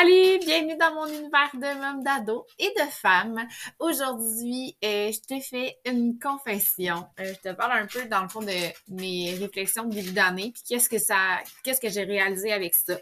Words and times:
Salut, 0.00 0.38
bienvenue 0.38 0.76
dans 0.76 0.94
mon 0.94 1.06
univers 1.08 1.50
de 1.54 1.80
môme 1.80 2.04
d'ado 2.04 2.46
et 2.56 2.72
de 2.78 2.88
femmes. 2.88 3.48
Aujourd'hui, 3.80 4.76
euh, 4.84 5.10
je 5.10 5.18
te 5.18 5.40
fais 5.40 5.76
une 5.84 6.20
confession. 6.20 7.04
Euh, 7.18 7.34
je 7.34 7.50
te 7.50 7.52
parle 7.52 7.78
un 7.78 7.86
peu 7.86 8.04
dans 8.04 8.22
le 8.22 8.28
fond 8.28 8.40
de 8.40 8.54
mes 8.90 9.34
réflexions 9.34 9.86
de 9.86 9.94
début 9.96 10.12
d'année, 10.12 10.52
puis 10.52 10.62
qu'est-ce 10.68 10.88
que 10.88 10.98
ça, 11.00 11.40
qu'est-ce 11.64 11.80
que 11.80 11.88
j'ai 11.88 12.04
réalisé 12.04 12.52
avec 12.52 12.76
ça. 12.76 12.96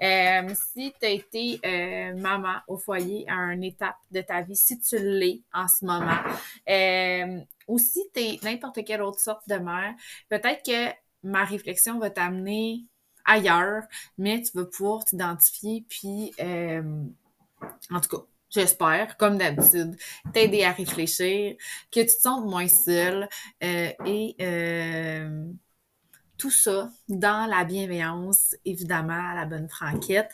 Euh, 0.00 0.54
si 0.72 0.94
tu 1.00 1.06
as 1.06 1.10
été 1.10 1.58
maman 2.14 2.60
au 2.68 2.78
foyer 2.78 3.26
à 3.28 3.52
une 3.52 3.64
étape 3.64 3.96
de 4.12 4.20
ta 4.20 4.42
vie, 4.42 4.54
si 4.54 4.78
tu 4.78 4.98
l'es 5.00 5.40
en 5.52 5.66
ce 5.66 5.84
moment, 5.84 6.22
ou 7.66 7.78
si 7.80 8.08
tu 8.14 8.20
es 8.20 8.38
n'importe 8.44 8.84
quelle 8.84 9.02
autre 9.02 9.18
sorte 9.18 9.48
de 9.48 9.56
mère, 9.56 9.94
peut-être 10.28 10.64
que 10.64 10.94
ma 11.24 11.44
réflexion 11.44 11.98
va 11.98 12.10
t'amener 12.10 12.84
ailleurs, 13.26 13.82
mais 14.18 14.42
tu 14.42 14.56
vas 14.56 14.64
pouvoir 14.64 15.04
t'identifier, 15.04 15.84
puis 15.88 16.32
euh, 16.40 16.82
en 17.90 18.00
tout 18.00 18.16
cas, 18.16 18.24
j'espère, 18.50 19.16
comme 19.16 19.38
d'habitude, 19.38 19.96
t'aider 20.32 20.64
à 20.64 20.72
réfléchir, 20.72 21.56
que 21.90 22.00
tu 22.00 22.06
te 22.06 22.20
sentes 22.20 22.46
moins 22.46 22.68
seul 22.68 23.28
euh, 23.62 23.90
et 24.04 24.36
euh, 24.40 25.44
tout 26.38 26.50
ça 26.50 26.90
dans 27.08 27.48
la 27.48 27.64
bienveillance, 27.64 28.54
évidemment, 28.64 29.30
à 29.32 29.34
la 29.34 29.46
bonne 29.46 29.68
franquette. 29.68 30.30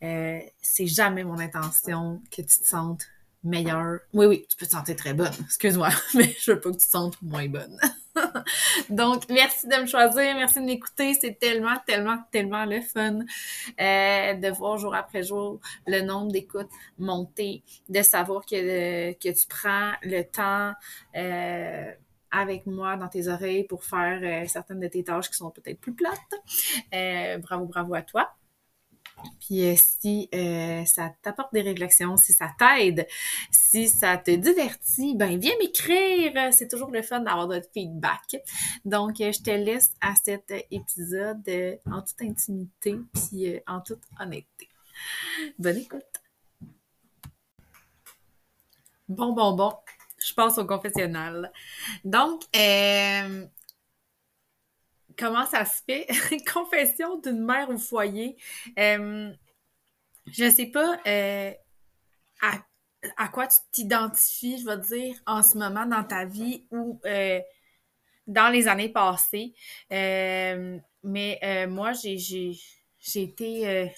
c'est 0.00 0.86
jamais 0.86 1.24
mon 1.24 1.38
intention 1.38 2.22
que 2.30 2.42
tu 2.42 2.60
te 2.60 2.66
sentes 2.66 3.06
meilleure. 3.44 4.00
Oui, 4.12 4.26
oui, 4.26 4.46
tu 4.48 4.56
peux 4.56 4.66
te 4.66 4.72
sentir 4.72 4.96
très 4.96 5.14
bonne, 5.14 5.32
excuse-moi, 5.44 5.90
mais 6.14 6.34
je 6.40 6.52
veux 6.52 6.60
pas 6.60 6.70
que 6.70 6.76
tu 6.76 6.86
te 6.86 6.90
sentes 6.90 7.20
moins 7.22 7.48
bonne. 7.48 7.78
Donc, 8.90 9.28
merci 9.28 9.66
de 9.66 9.76
me 9.80 9.86
choisir, 9.86 10.34
merci 10.34 10.60
de 10.60 10.64
m'écouter. 10.64 11.14
C'est 11.14 11.38
tellement, 11.38 11.76
tellement, 11.86 12.18
tellement 12.30 12.64
le 12.64 12.80
fun 12.80 13.20
euh, 13.80 14.34
de 14.34 14.48
voir 14.56 14.78
jour 14.78 14.94
après 14.94 15.22
jour 15.22 15.60
le 15.86 16.00
nombre 16.02 16.32
d'écoutes 16.32 16.70
monter, 16.98 17.62
de 17.88 18.02
savoir 18.02 18.44
que, 18.46 19.12
tu 19.12 19.46
prends 19.48 19.92
le 20.02 20.22
temps 20.22 20.72
euh, 21.16 21.92
avec 22.30 22.66
moi 22.66 22.96
dans 22.96 23.08
tes 23.08 23.28
oreilles 23.28 23.64
pour 23.64 23.84
faire 23.84 24.20
euh, 24.22 24.46
certaines 24.46 24.80
de 24.80 24.88
tes 24.88 25.04
tâches 25.04 25.30
qui 25.30 25.36
sont 25.36 25.50
peut-être 25.50 25.80
plus 25.80 25.94
plates. 25.94 27.40
bravo, 27.40 27.66
bravo 27.66 27.94
à 27.94 28.02
toi. 28.02 28.34
Puis 29.40 29.64
euh, 29.64 29.74
si 29.76 30.28
euh, 30.34 30.84
ça 30.84 31.12
t'apporte 31.22 31.52
des 31.52 31.62
réflexions, 31.62 32.16
si 32.16 32.32
ça 32.32 32.50
t'aide, 32.58 33.06
si 33.50 33.88
ça 33.88 34.16
te 34.16 34.30
divertit, 34.30 35.14
ben 35.16 35.38
viens 35.38 35.56
m'écrire. 35.58 36.52
C'est 36.52 36.68
toujours 36.68 36.90
le 36.90 37.02
fun 37.02 37.20
d'avoir 37.20 37.46
votre 37.46 37.68
feedback. 37.72 38.36
Donc, 38.84 39.20
euh, 39.20 39.32
je 39.32 39.42
te 39.42 39.50
laisse 39.50 39.92
à 40.00 40.14
cet 40.14 40.52
épisode 40.70 41.48
en 41.90 42.02
toute 42.02 42.22
intimité 42.22 42.96
puis 43.12 43.60
en 43.66 43.80
toute 43.80 44.02
honnêteté. 44.20 44.68
Bonne 45.58 45.78
écoute. 45.78 46.02
Bon, 49.08 49.32
bon, 49.32 49.52
bon. 49.54 49.72
Je 50.24 50.32
passe 50.32 50.56
au 50.56 50.64
confessionnal. 50.64 51.52
Donc, 52.04 52.44
euh, 52.56 53.46
comment 55.18 55.46
ça 55.46 55.64
se 55.64 55.82
fait? 55.84 56.06
Confession 56.52 57.18
d'une 57.18 57.44
mère 57.44 57.70
au 57.70 57.78
foyer. 57.78 58.36
Euh, 58.78 59.32
je 60.26 60.50
sais 60.50 60.66
pas 60.66 60.98
euh, 61.06 61.52
à, 63.16 63.28
quoi 63.28 63.46
tu 63.46 63.58
t'identifies, 63.72 64.58
je 64.60 64.66
vais 64.66 64.78
dire, 64.78 65.16
en 65.26 65.42
ce 65.42 65.58
moment 65.58 65.86
dans 65.86 66.04
ta 66.04 66.24
vie 66.24 66.66
ou 66.70 67.00
euh, 67.04 67.40
dans 68.26 68.48
les 68.48 68.68
années 68.68 68.88
passées. 68.88 69.54
mais 69.90 71.66
moi, 71.68 71.92
j'ai, 71.92 72.18
j'ai 72.18 73.22
été. 73.22 73.92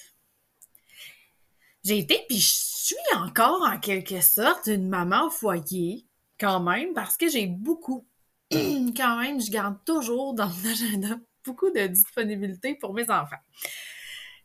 j'ai 1.83 1.99
été, 1.99 2.25
puis 2.27 2.39
je 2.39 2.53
suis 2.53 2.95
encore 3.15 3.61
en 3.63 3.79
quelque 3.79 4.21
sorte 4.21 4.67
une 4.67 4.89
maman 4.89 5.27
au 5.27 5.29
foyer, 5.29 6.05
quand 6.39 6.59
même, 6.59 6.93
parce 6.93 7.17
que 7.17 7.29
j'ai 7.29 7.47
beaucoup 7.47 8.06
quand 8.95 9.21
même, 9.21 9.41
je 9.41 9.51
garde 9.51 9.77
toujours 9.85 10.33
dans 10.33 10.47
mon 10.47 10.71
agenda 10.71 11.19
beaucoup 11.45 11.71
de 11.71 11.87
disponibilité 11.87 12.75
pour 12.75 12.93
mes 12.93 13.09
enfants. 13.09 13.41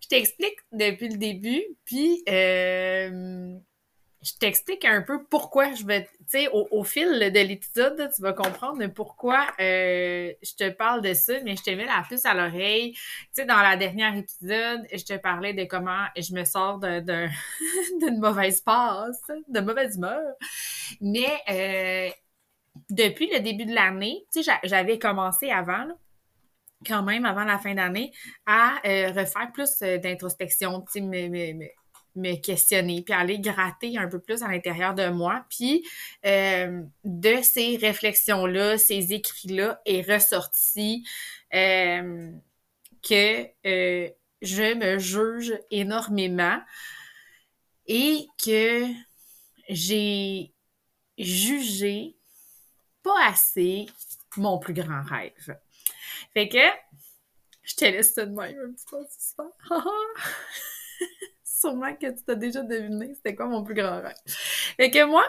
Je 0.01 0.09
t'explique 0.09 0.57
depuis 0.73 1.09
le 1.09 1.17
début, 1.17 1.63
puis 1.85 2.23
euh, 2.29 3.57
je 4.23 4.33
t'explique 4.39 4.85
un 4.85 5.03
peu 5.03 5.25
pourquoi 5.25 5.73
je 5.75 5.85
vais, 5.85 6.05
tu 6.05 6.11
sais, 6.29 6.49
au, 6.53 6.85
fil 6.85 7.09
de 7.09 7.41
l'épisode, 7.41 8.09
tu 8.15 8.23
vas 8.23 8.33
comprendre 8.33 8.87
pourquoi 8.89 9.47
euh, 9.61 10.33
je 10.43 10.55
te 10.57 10.71
parle 10.71 11.03
de 11.03 11.13
ça, 11.13 11.35
mais 11.45 11.57
je 11.57 11.63
te 11.63 11.71
mets 11.71 11.87
la 11.87 12.05
puce 12.09 12.25
à 12.25 12.35
l'oreille. 12.35 12.93
Tu 12.93 13.01
sais, 13.33 13.45
dans 13.47 13.61
la 13.61 13.77
dernière 13.77 14.15
épisode, 14.17 14.87
je 14.93 15.05
te 15.05 15.17
parlais 15.17 15.55
de 15.55 15.65
comment 15.65 16.07
je 16.17 16.35
me 16.35 16.45
sors 16.45 16.79
d'une 18.01 18.19
mauvaise 18.19 18.61
passe, 18.61 19.23
de 19.49 19.61
mauvaise 19.61 19.97
humeur. 19.97 20.35
Mais 21.01 21.41
euh, 21.51 22.11
depuis 22.93 23.31
le 23.33 23.41
début 23.41 23.65
de 23.65 23.75
l'année, 23.75 24.27
tu 24.33 24.43
sais, 24.43 24.53
j'avais 24.65 24.99
commencé 24.99 25.51
avant, 25.51 25.87
quand 26.87 27.03
même, 27.03 27.25
avant 27.25 27.45
la 27.45 27.59
fin 27.59 27.75
d'année, 27.75 28.13
à 28.45 28.75
euh, 28.87 29.13
refaire 29.13 29.51
plus 29.53 29.71
euh, 29.81 29.97
d'introspection, 29.97 30.83
tu 30.83 31.01
sais, 31.01 31.71
me, 32.15 32.35
questionner, 32.37 33.01
puis 33.01 33.15
aller 33.15 33.41
gratter 33.41 33.97
un 33.97 34.09
peu 34.09 34.21
plus 34.21 34.43
à 34.43 34.49
l'intérieur 34.49 34.93
de 34.93 35.09
moi. 35.09 35.47
Puis 35.49 35.89
euh, 36.27 36.83
de 37.05 37.37
ces 37.41 37.79
réflexions-là, 37.79 38.77
ces 38.77 39.15
écrits-là, 39.15 39.81
est 39.87 40.03
ressorti 40.03 41.09
que 41.51 43.47
je 44.43 44.75
me 44.75 44.99
juge 44.99 45.59
énormément 45.71 46.61
et 47.87 48.27
que 48.45 48.85
j'ai 49.71 50.53
jugé 51.17 52.17
pas 53.03 53.27
assez 53.27 53.87
mon 54.37 54.59
plus 54.59 54.75
grand 54.75 55.03
rêve. 55.03 55.57
Fait 56.33 56.49
que, 56.49 56.59
je 57.63 57.75
te 57.75 57.85
laisse 57.85 58.15
ça 58.15 58.27
de 58.27 58.35
même 58.35 58.59
un 58.59 58.73
petit 58.73 59.35
peu. 59.37 59.45
Sûrement 61.45 61.95
que 61.95 62.11
tu 62.11 62.25
t'as 62.25 62.35
déjà 62.35 62.63
deviné 62.63 63.15
c'était 63.15 63.35
quoi 63.35 63.47
mon 63.47 63.63
plus 63.63 63.75
grand 63.75 64.01
rêve. 64.01 64.17
Fait 64.77 64.91
que 64.91 65.05
moi, 65.05 65.25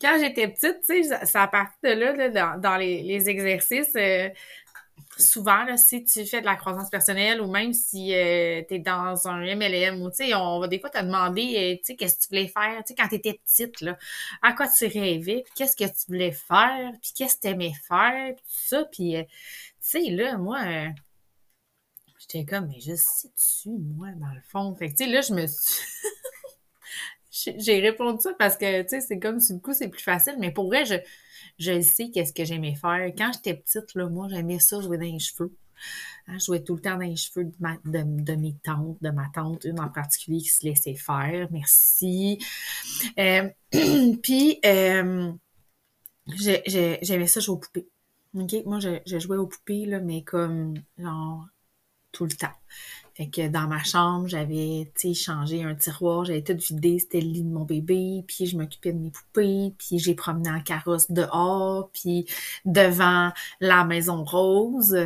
quand 0.00 0.16
j'étais 0.18 0.48
petite, 0.48 0.80
tu 0.86 1.04
sais, 1.04 1.26
ça 1.26 1.46
partait 1.46 1.94
de 1.94 2.00
là, 2.00 2.56
dans, 2.56 2.76
les, 2.76 3.28
exercices, 3.28 3.94
euh, 3.96 4.30
souvent, 5.18 5.64
là, 5.64 5.76
si 5.76 6.04
tu 6.04 6.24
fais 6.26 6.40
de 6.40 6.46
la 6.46 6.56
croissance 6.56 6.90
personnelle 6.90 7.40
ou 7.40 7.50
même 7.50 7.72
si 7.72 8.14
euh, 8.14 8.62
tu 8.68 8.74
es 8.74 8.78
dans 8.78 9.28
un 9.28 9.40
MLM 9.42 10.00
ou, 10.02 10.10
tu 10.10 10.16
sais, 10.16 10.34
on 10.34 10.60
va 10.60 10.68
des 10.68 10.80
fois 10.80 10.90
te 10.90 10.98
demander, 11.02 11.42
euh, 11.42 11.76
tu 11.76 11.84
sais, 11.84 11.96
qu'est-ce 11.96 12.16
que 12.16 12.22
tu 12.22 12.28
voulais 12.28 12.48
faire, 12.48 12.78
tu 12.78 12.88
sais, 12.88 12.94
quand 12.94 13.08
tu 13.08 13.16
étais 13.16 13.40
petite, 13.44 13.80
là, 13.80 13.98
à 14.42 14.52
quoi 14.52 14.68
tu 14.68 14.86
rêvais, 14.86 15.44
qu'est-ce 15.54 15.76
que 15.76 15.84
tu 15.84 16.06
voulais 16.08 16.32
faire, 16.32 16.92
puis 17.02 17.12
qu'est-ce 17.14 17.36
que 17.36 17.42
tu 17.42 17.48
aimais 17.48 17.72
faire, 17.86 18.34
tout 18.36 18.42
ça, 18.46 18.84
puis, 18.86 19.16
euh, 19.16 19.22
tu 19.24 19.30
sais, 19.80 20.10
là, 20.10 20.38
moi, 20.38 20.60
j'étais 22.18 22.44
comme, 22.44 22.66
mais 22.68 22.80
je 22.80 22.94
sais-tu, 22.94 23.70
moi, 23.70 24.08
dans 24.16 24.32
le 24.34 24.42
fond? 24.42 24.74
Fait 24.74 24.88
que, 24.88 24.96
tu 24.96 25.04
sais, 25.04 25.10
là, 25.10 25.20
je 25.20 25.34
me 25.34 25.46
suis... 25.46 25.84
J'ai 27.58 27.80
répondu 27.80 28.20
ça 28.20 28.34
parce 28.38 28.56
que, 28.56 28.82
tu 28.82 28.88
sais, 28.88 29.00
c'est 29.00 29.18
comme, 29.18 29.38
le 29.38 29.58
coup, 29.58 29.72
c'est 29.72 29.88
plus 29.88 30.02
facile, 30.02 30.34
mais 30.38 30.50
pour 30.50 30.66
vrai, 30.66 30.84
je 30.84 30.96
je 31.60 31.80
sais 31.82 32.10
qu'est-ce 32.10 32.32
que 32.32 32.44
j'aimais 32.44 32.74
faire. 32.74 33.12
Quand 33.16 33.30
j'étais 33.32 33.54
petite, 33.54 33.94
moi, 33.94 34.28
j'aimais 34.30 34.58
ça 34.58 34.80
jouer 34.80 34.96
dans 34.96 35.04
les 35.04 35.18
cheveux. 35.18 35.54
Hein, 36.26 36.38
je 36.38 36.46
jouais 36.46 36.64
tout 36.64 36.74
le 36.74 36.80
temps 36.80 36.96
dans 36.96 37.06
les 37.06 37.16
cheveux 37.16 37.44
de, 37.44 38.34
mes 38.34 38.56
tantes, 38.62 38.98
de 39.00 39.10
ma 39.10 39.28
tante, 39.34 39.64
une 39.64 39.78
en 39.78 39.88
particulier 39.88 40.38
qui 40.38 40.48
se 40.48 40.64
laissait 40.64 40.94
faire. 40.94 41.48
Merci. 41.50 42.38
Euh, 43.18 43.48
puis, 44.22 44.58
euh, 44.64 45.32
j'aimais 46.26 47.26
ça 47.26 47.40
jouer 47.40 47.54
aux 47.54 47.58
poupées. 47.58 47.88
Moi, 48.32 48.80
je, 48.80 49.00
je, 49.06 49.18
jouais 49.18 49.36
aux 49.36 49.46
poupées, 49.46 49.86
là, 49.86 50.00
mais 50.00 50.22
comme, 50.22 50.74
genre, 50.98 51.46
tout 52.12 52.24
le 52.24 52.32
temps. 52.32 52.54
Fait 53.20 53.28
que 53.28 53.48
dans 53.48 53.68
ma 53.68 53.84
chambre, 53.84 54.28
j'avais, 54.28 54.90
tu 54.98 55.12
sais, 55.12 55.14
changé 55.14 55.62
un 55.62 55.74
tiroir, 55.74 56.24
j'avais 56.24 56.40
tout 56.40 56.56
vidé, 56.56 56.98
c'était 56.98 57.20
le 57.20 57.26
lit 57.26 57.42
de 57.42 57.52
mon 57.52 57.64
bébé, 57.66 58.24
puis 58.26 58.46
je 58.46 58.56
m'occupais 58.56 58.94
de 58.94 58.98
mes 58.98 59.10
poupées, 59.10 59.74
puis 59.76 59.98
j'ai 59.98 60.14
promené 60.14 60.48
en 60.48 60.62
carrosse 60.62 61.10
dehors, 61.10 61.90
puis 61.92 62.24
devant 62.64 63.30
la 63.60 63.84
maison 63.84 64.24
rose, 64.24 64.96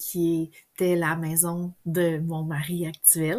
qui 0.00 0.50
était 0.74 0.96
la 0.96 1.14
maison 1.14 1.72
de 1.86 2.18
mon 2.18 2.42
mari 2.42 2.86
actuel. 2.86 3.38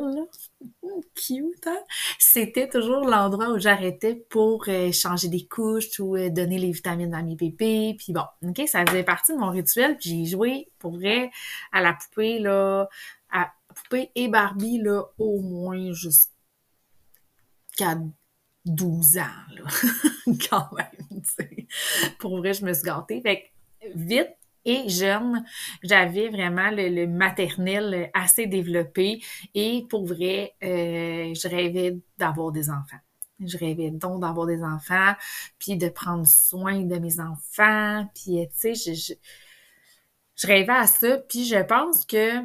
Cute, 1.15 1.67
hein? 1.67 1.79
C'était 2.17 2.69
toujours 2.69 3.05
l'endroit 3.05 3.49
où 3.49 3.59
j'arrêtais 3.59 4.15
pour 4.29 4.65
euh, 4.69 4.91
changer 4.93 5.27
des 5.27 5.45
couches 5.45 5.99
ou 5.99 6.15
euh, 6.15 6.29
donner 6.29 6.59
les 6.59 6.71
vitamines 6.71 7.13
à 7.13 7.23
mes 7.23 7.35
bébés. 7.35 7.95
Puis 7.97 8.13
bon, 8.13 8.23
OK, 8.47 8.61
ça 8.67 8.85
faisait 8.85 9.03
partie 9.03 9.33
de 9.33 9.37
mon 9.37 9.49
rituel. 9.49 9.97
Puis 9.97 10.09
j'ai 10.09 10.25
joué, 10.25 10.69
pour 10.79 10.93
vrai, 10.93 11.31
à 11.73 11.81
la 11.81 11.93
poupée, 11.93 12.39
là, 12.39 12.87
et 14.15 14.27
Barbie, 14.27 14.79
là, 14.79 15.03
au 15.17 15.39
moins 15.41 15.91
jusqu'à 15.91 16.31
12 18.65 19.17
ans, 19.17 19.55
là. 19.55 19.63
Quand 20.49 20.69
même. 20.73 21.21
Pour 22.19 22.37
vrai, 22.37 22.53
je 22.53 22.65
me 22.65 22.73
suis 22.73 22.83
gâtée. 22.83 23.21
Fait 23.21 23.51
que, 23.81 23.87
vite, 23.95 24.29
Et 24.63 24.89
jeune, 24.89 25.43
j'avais 25.81 26.29
vraiment 26.29 26.69
le, 26.71 27.07
maternel 27.07 28.11
assez 28.13 28.45
développé 28.45 29.21
et 29.55 29.85
pour 29.89 30.05
vrai, 30.05 30.53
euh, 30.63 31.33
je 31.33 31.47
rêvais 31.47 31.97
d'avoir 32.17 32.51
des 32.51 32.69
enfants. 32.69 32.99
Je 33.43 33.57
rêvais 33.57 33.89
donc 33.89 34.21
d'avoir 34.21 34.45
des 34.45 34.61
enfants, 34.61 35.13
puis 35.57 35.77
de 35.77 35.89
prendre 35.89 36.27
soin 36.27 36.81
de 36.81 36.99
mes 36.99 37.19
enfants, 37.19 38.07
puis 38.13 38.47
tu 38.61 38.75
sais, 38.75 38.75
je, 38.75 39.15
je, 40.35 40.47
rêvais 40.47 40.73
à 40.73 40.85
ça, 40.85 41.17
puis 41.17 41.45
je 41.45 41.57
pense 41.63 42.05
que 42.05 42.41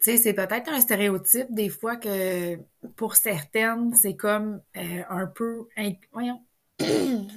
tu 0.00 0.12
sais, 0.12 0.16
c'est 0.16 0.32
peut-être 0.32 0.70
un 0.70 0.80
stéréotype 0.80 1.48
des 1.50 1.68
fois 1.68 1.96
que 1.96 2.56
pour 2.96 3.16
certaines, 3.16 3.94
c'est 3.94 4.16
comme 4.16 4.62
euh, 4.76 5.02
un 5.10 5.26
peu... 5.26 5.68
Voyons. 6.12 6.42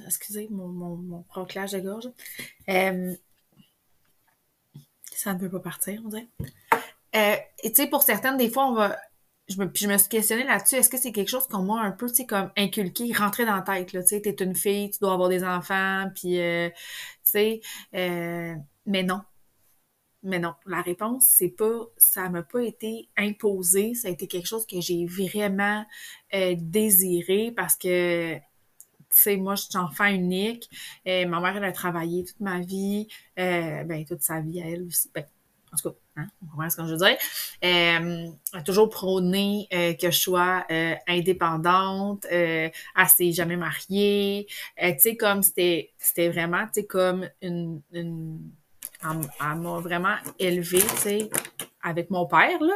Excusez 0.06 0.48
mon, 0.50 0.68
mon, 0.68 0.96
mon 0.96 1.22
proclage 1.24 1.72
de 1.72 1.80
gorge. 1.80 2.08
Euh, 2.70 3.14
ça 5.14 5.34
ne 5.34 5.38
peut 5.38 5.50
pas 5.50 5.60
partir, 5.60 6.00
on 6.06 6.08
dirait. 6.08 6.28
Euh, 7.14 7.36
et 7.62 7.70
tu 7.70 7.82
sais, 7.82 7.86
pour 7.86 8.02
certaines, 8.02 8.38
des 8.38 8.48
fois, 8.48 8.66
on 8.66 8.74
va... 8.74 8.98
Je 9.46 9.58
me, 9.58 9.70
puis 9.70 9.84
je 9.84 9.90
me 9.90 9.98
suis 9.98 10.08
questionnée 10.08 10.44
là-dessus, 10.44 10.76
est-ce 10.76 10.88
que 10.88 10.96
c'est 10.96 11.12
quelque 11.12 11.28
chose 11.28 11.46
qu'on 11.46 11.64
m'a 11.64 11.82
un 11.82 11.90
peu, 11.90 12.08
tu 12.08 12.14
sais, 12.14 12.26
comme 12.26 12.50
inculqué, 12.56 13.12
rentré 13.12 13.44
dans 13.44 13.56
la 13.56 13.60
tête, 13.60 13.92
là, 13.92 14.00
tu 14.00 14.08
sais, 14.08 14.22
t'es 14.22 14.42
une 14.42 14.56
fille, 14.56 14.88
tu 14.88 15.00
dois 15.00 15.12
avoir 15.12 15.28
des 15.28 15.44
enfants, 15.44 16.10
puis, 16.14 16.38
tu 16.38 16.72
sais, 17.24 17.60
mais 17.92 19.02
non, 19.02 19.20
mais 20.24 20.38
non, 20.38 20.54
la 20.66 20.80
réponse, 20.80 21.26
c'est 21.28 21.50
pas, 21.50 21.86
ça 21.98 22.30
m'a 22.30 22.42
pas 22.42 22.62
été 22.62 23.08
imposé, 23.16 23.94
ça 23.94 24.08
a 24.08 24.10
été 24.10 24.26
quelque 24.26 24.46
chose 24.46 24.66
que 24.66 24.80
j'ai 24.80 25.04
vraiment 25.06 25.84
euh, 26.34 26.54
désiré 26.58 27.52
parce 27.54 27.76
que, 27.76 28.34
tu 28.36 28.40
sais, 29.10 29.36
moi, 29.36 29.54
je 29.54 29.64
suis 29.64 29.76
enfant 29.76 30.06
unique. 30.06 30.70
euh, 31.06 31.26
ma 31.26 31.40
mère, 31.40 31.56
elle 31.58 31.64
a 31.64 31.72
travaillé 31.72 32.24
toute 32.24 32.40
ma 32.40 32.60
vie, 32.60 33.06
euh, 33.38 33.84
ben, 33.84 34.04
toute 34.06 34.22
sa 34.22 34.40
vie 34.40 34.60
elle 34.60 34.84
aussi. 34.84 35.10
Ben, 35.14 35.26
en 35.72 35.76
tout 35.76 35.90
cas, 35.90 35.96
hein, 36.16 36.26
on 36.42 36.46
comprend 36.46 36.70
ce 36.70 36.76
que 36.76 36.84
je 36.84 36.92
veux 36.92 36.96
dire. 36.96 37.16
elle 37.60 38.32
a 38.52 38.62
toujours 38.62 38.88
prôné 38.88 39.66
que 39.70 40.10
je 40.10 40.18
sois 40.18 40.64
indépendante, 41.08 42.26
elle 42.30 42.72
s'est 43.08 43.32
jamais 43.32 43.56
mariée. 43.56 44.46
tu 44.78 44.94
sais, 44.98 45.16
comme 45.16 45.42
c'était, 45.42 45.92
c'était 45.98 46.28
vraiment, 46.30 46.64
tu 46.66 46.74
sais, 46.74 46.86
comme 46.86 47.28
une, 47.42 47.82
une 47.92 48.38
elle, 49.04 49.58
m'a 49.58 49.78
vraiment 49.78 50.16
élevée, 50.38 50.80
tu 50.80 50.96
sais, 50.96 51.30
avec 51.82 52.10
mon 52.10 52.26
père, 52.26 52.60
là. 52.60 52.74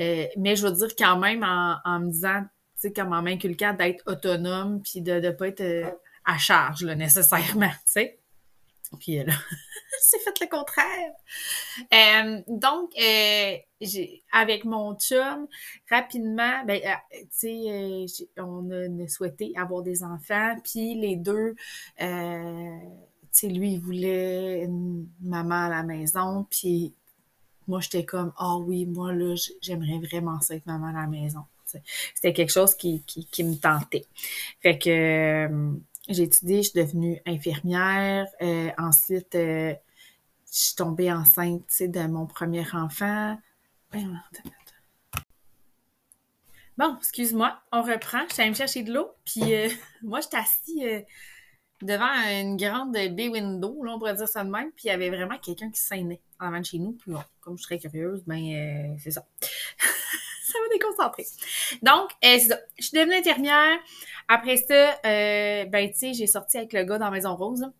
Euh, 0.00 0.26
mais 0.36 0.56
je 0.56 0.66
veux 0.66 0.72
dire 0.72 0.94
quand 0.96 1.18
même 1.18 1.42
en, 1.42 2.00
me 2.00 2.10
disant, 2.10 2.42
tu 2.42 2.48
sais, 2.76 2.92
comme 2.92 3.12
en 3.12 3.22
m'inculquant 3.22 3.72
d'être 3.72 4.02
autonome 4.06 4.82
puis 4.82 5.00
de 5.00 5.12
ne 5.12 5.30
pas 5.30 5.48
être 5.48 5.60
euh, 5.60 5.90
à 6.24 6.38
charge, 6.38 6.82
là, 6.82 6.94
nécessairement, 6.94 7.70
tu 7.70 7.76
sais. 7.86 8.18
Puis 8.98 9.22
là, 9.22 9.34
c'est 10.00 10.18
fait 10.18 10.40
le 10.40 10.46
contraire. 10.48 11.12
Euh, 11.92 12.40
donc, 12.48 12.92
j'ai, 13.80 14.22
avec 14.32 14.64
mon 14.64 14.94
chum, 14.96 15.46
rapidement, 15.90 16.64
ben, 16.64 16.80
tu 17.12 17.26
sais, 17.30 18.06
on 18.38 18.70
a, 18.70 19.08
souhaité 19.08 19.52
avoir 19.56 19.82
des 19.82 20.02
enfants, 20.02 20.56
puis 20.64 20.94
les 20.94 21.16
deux, 21.16 21.54
sais, 23.38 23.48
lui, 23.48 23.72
il 23.74 23.80
voulait 23.80 24.64
une 24.64 25.08
maman 25.20 25.66
à 25.66 25.68
la 25.68 25.82
maison, 25.82 26.46
puis 26.50 26.94
moi, 27.68 27.80
j'étais 27.80 28.04
comme, 28.04 28.32
ah 28.38 28.54
oh, 28.56 28.64
oui, 28.66 28.86
moi, 28.86 29.12
là, 29.12 29.34
j'aimerais 29.60 29.98
vraiment 29.98 30.40
ça 30.40 30.56
être 30.56 30.66
maman 30.66 30.88
à 30.88 30.92
la 30.92 31.06
maison. 31.06 31.44
C'était 32.14 32.32
quelque 32.32 32.50
chose 32.50 32.74
qui, 32.74 33.02
qui, 33.04 33.44
me 33.44 33.54
tentait. 33.56 34.06
Fait 34.62 34.78
que 34.78 34.88
euh, 34.88 35.72
j'ai 36.08 36.22
étudié, 36.22 36.62
je 36.62 36.70
suis 36.70 36.80
devenue 36.80 37.20
infirmière. 37.26 38.26
Euh, 38.40 38.70
ensuite, 38.78 39.34
euh, 39.34 39.74
je 40.50 40.58
suis 40.58 40.76
tombée 40.76 41.12
enceinte, 41.12 41.70
de 41.80 42.06
mon 42.06 42.26
premier 42.26 42.64
enfant. 42.72 43.38
Ben, 43.92 44.22
bon, 46.78 46.96
excuse-moi, 46.96 47.60
on 47.70 47.82
reprend. 47.82 48.26
Je 48.28 48.32
suis 48.32 48.42
allée 48.42 48.50
me 48.50 48.56
chercher 48.56 48.82
de 48.82 48.94
l'eau, 48.94 49.10
puis 49.26 49.42
moi, 50.02 50.20
je 50.22 50.28
suis 50.28 50.38
assise 50.38 51.04
devant 51.82 52.12
une 52.28 52.56
grande 52.56 52.92
baie 52.92 53.28
window, 53.28 53.82
là, 53.84 53.92
on 53.94 53.98
pourrait 53.98 54.14
dire 54.14 54.28
ça 54.28 54.44
de 54.44 54.50
même, 54.50 54.70
puis 54.72 54.86
il 54.86 54.88
y 54.88 54.90
avait 54.90 55.10
vraiment 55.10 55.38
quelqu'un 55.38 55.70
qui 55.70 55.80
saignait 55.80 56.20
en 56.40 56.46
avant 56.46 56.60
de 56.60 56.64
chez 56.64 56.78
nous. 56.78 56.92
Puis 56.92 57.12
comme 57.40 57.56
je 57.56 57.62
serais 57.62 57.78
curieuse, 57.78 58.22
ben 58.26 58.36
euh, 58.36 58.96
c'est 58.98 59.10
ça. 59.10 59.24
ça 60.42 60.58
m'a 60.60 60.68
déconcentré. 60.72 61.24
Donc, 61.82 62.10
euh, 62.24 62.38
c'est 62.38 62.48
ça. 62.48 62.58
Je 62.78 62.86
suis 62.86 62.98
devenue 62.98 63.16
infirmière. 63.16 63.78
Après 64.28 64.56
ça, 64.56 64.98
euh, 65.06 65.64
ben 65.66 65.90
tu 65.90 65.98
sais, 65.98 66.12
j'ai 66.14 66.26
sorti 66.26 66.58
avec 66.58 66.72
le 66.72 66.84
gars 66.84 66.98
dans 66.98 67.10
Maison 67.10 67.36
Rose, 67.36 67.70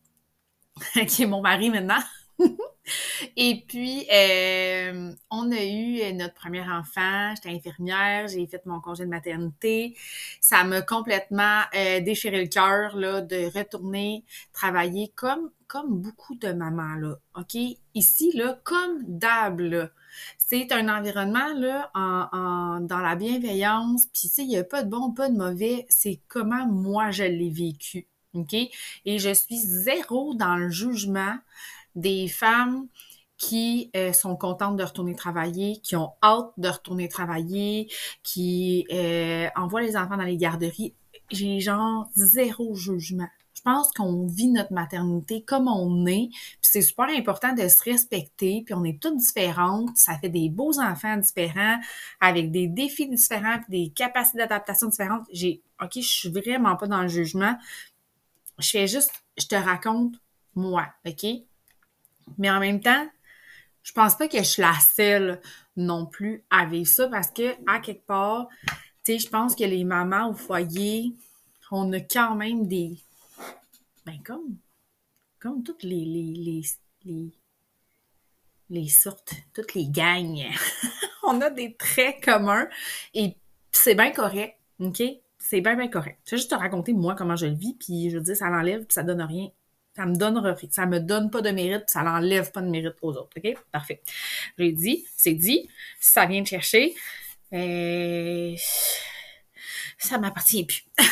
qui 1.08 1.22
est 1.22 1.26
mon 1.26 1.40
mari 1.40 1.70
maintenant. 1.70 2.00
Et 3.36 3.64
puis, 3.68 4.06
euh, 4.12 5.12
on 5.30 5.52
a 5.52 5.64
eu 5.64 6.12
notre 6.14 6.34
premier 6.34 6.62
enfant. 6.62 7.34
J'étais 7.34 7.54
infirmière, 7.54 8.28
j'ai 8.28 8.46
fait 8.46 8.64
mon 8.66 8.80
congé 8.80 9.04
de 9.04 9.10
maternité. 9.10 9.96
Ça 10.40 10.64
m'a 10.64 10.82
complètement 10.82 11.62
euh, 11.74 12.00
déchiré 12.00 12.40
le 12.40 12.48
cœur 12.48 12.96
là, 12.96 13.20
de 13.20 13.46
retourner 13.56 14.24
travailler 14.52 15.12
comme, 15.14 15.50
comme 15.66 16.00
beaucoup 16.00 16.34
de 16.36 16.52
mamans. 16.52 16.94
Là, 16.94 17.16
OK? 17.36 17.56
Ici, 17.94 18.32
là, 18.34 18.60
comme 18.64 19.02
d'hab, 19.06 19.60
c'est 20.38 20.72
un 20.72 20.88
environnement 20.88 21.54
là, 21.54 21.90
en, 21.94 22.80
dans 22.80 22.98
la 22.98 23.16
bienveillance. 23.16 24.06
Puis, 24.12 24.30
il 24.38 24.48
n'y 24.48 24.56
a 24.56 24.64
pas 24.64 24.82
de 24.82 24.90
bon, 24.90 25.12
pas 25.12 25.28
de 25.28 25.36
mauvais. 25.36 25.86
C'est 25.88 26.20
comment 26.28 26.66
moi 26.66 27.10
je 27.10 27.24
l'ai 27.24 27.50
vécu. 27.50 28.06
OK? 28.34 28.54
Et 28.54 29.18
je 29.18 29.32
suis 29.32 29.56
zéro 29.58 30.34
dans 30.34 30.56
le 30.56 30.70
jugement 30.70 31.36
des 31.94 32.28
femmes 32.28 32.88
qui 33.38 33.90
euh, 33.96 34.12
sont 34.12 34.36
contentes 34.36 34.76
de 34.76 34.82
retourner 34.82 35.14
travailler, 35.14 35.80
qui 35.82 35.96
ont 35.96 36.12
hâte 36.22 36.50
de 36.58 36.68
retourner 36.68 37.08
travailler, 37.08 37.88
qui 38.24 38.86
euh, 38.92 39.48
envoient 39.56 39.80
les 39.80 39.96
enfants 39.96 40.16
dans 40.16 40.24
les 40.24 40.36
garderies. 40.36 40.94
J'ai 41.30 41.60
genre 41.60 42.08
zéro 42.14 42.74
jugement. 42.74 43.28
Je 43.54 43.62
pense 43.62 43.90
qu'on 43.92 44.26
vit 44.26 44.48
notre 44.48 44.72
maternité 44.72 45.42
comme 45.42 45.68
on 45.68 46.06
est, 46.06 46.28
puis 46.30 46.58
c'est 46.62 46.82
super 46.82 47.08
important 47.08 47.52
de 47.52 47.66
se 47.66 47.82
respecter, 47.82 48.62
puis 48.64 48.74
on 48.74 48.84
est 48.84 49.00
toutes 49.00 49.16
différentes, 49.16 49.96
ça 49.96 50.16
fait 50.16 50.28
des 50.28 50.48
beaux 50.48 50.78
enfants 50.78 51.16
différents, 51.16 51.76
avec 52.20 52.52
des 52.52 52.68
défis 52.68 53.08
différents, 53.08 53.58
puis 53.58 53.86
des 53.86 53.92
capacités 53.92 54.38
d'adaptation 54.38 54.88
différentes. 54.88 55.26
J'ai, 55.32 55.60
ok, 55.82 55.90
je 55.96 56.00
suis 56.00 56.30
vraiment 56.30 56.76
pas 56.76 56.86
dans 56.86 57.02
le 57.02 57.08
jugement. 57.08 57.56
Je 58.58 58.70
fais 58.70 58.86
juste, 58.86 59.12
je 59.36 59.46
te 59.46 59.56
raconte 59.56 60.14
moi, 60.54 60.86
ok? 61.06 61.26
Mais 62.36 62.50
en 62.50 62.60
même 62.60 62.80
temps, 62.80 63.08
je 63.82 63.92
pense 63.92 64.16
pas 64.16 64.28
que 64.28 64.38
je 64.38 64.42
suis 64.42 64.62
la 64.62 64.74
seule 64.74 65.40
non 65.76 66.04
plus 66.04 66.44
à 66.50 66.66
vivre 66.66 66.88
ça 66.88 67.08
parce 67.08 67.30
que, 67.30 67.54
à 67.66 67.80
quelque 67.80 68.04
part, 68.06 68.48
tu 69.04 69.12
sais, 69.12 69.18
je 69.18 69.28
pense 69.28 69.54
que 69.54 69.64
les 69.64 69.84
mamans 69.84 70.30
au 70.30 70.34
foyer, 70.34 71.14
on 71.70 71.90
a 71.92 72.00
quand 72.00 72.34
même 72.34 72.66
des. 72.68 72.98
Ben, 74.04 74.18
comme. 74.24 74.58
Comme 75.40 75.62
toutes 75.62 75.84
les. 75.84 76.04
les, 76.04 76.62
les, 77.04 77.30
les, 78.68 78.88
sortes, 78.88 79.34
toutes 79.54 79.74
les 79.74 79.88
gangs. 79.88 80.44
on 81.22 81.40
a 81.40 81.48
des 81.48 81.74
traits 81.76 82.22
communs 82.22 82.68
et 83.14 83.36
c'est 83.72 83.94
bien 83.94 84.10
correct, 84.10 84.58
OK? 84.80 85.02
C'est 85.38 85.60
bien, 85.60 85.76
bien 85.76 85.88
correct. 85.88 86.18
Je 86.24 86.32
vais 86.32 86.36
juste 86.36 86.50
te 86.50 86.56
raconter, 86.56 86.92
moi, 86.92 87.14
comment 87.14 87.36
je 87.36 87.46
le 87.46 87.54
vis, 87.54 87.74
puis 87.74 88.10
je 88.10 88.18
veux 88.18 88.22
dire, 88.22 88.36
ça 88.36 88.50
l'enlève, 88.50 88.80
puis 88.80 88.92
ça 88.92 89.02
donne 89.02 89.22
rien 89.22 89.48
ça 89.98 90.06
me 90.06 90.14
donne 90.14 90.56
ça 90.70 90.86
me 90.86 91.00
donne 91.00 91.28
pas 91.28 91.40
de 91.40 91.50
mérite, 91.50 91.84
ça 91.88 92.04
n'enlève 92.04 92.52
pas 92.52 92.60
de 92.60 92.68
mérite 92.68 92.94
aux 93.02 93.16
autres. 93.16 93.36
OK? 93.36 93.56
Parfait. 93.72 94.00
J'ai 94.56 94.70
dit, 94.70 95.04
c'est 95.16 95.32
dit, 95.32 95.68
ça 95.98 96.24
vient 96.26 96.40
de 96.40 96.46
chercher, 96.46 96.94
euh, 97.52 98.54
ça 99.98 100.18
m'appartient 100.18 100.64
plus. 100.64 100.84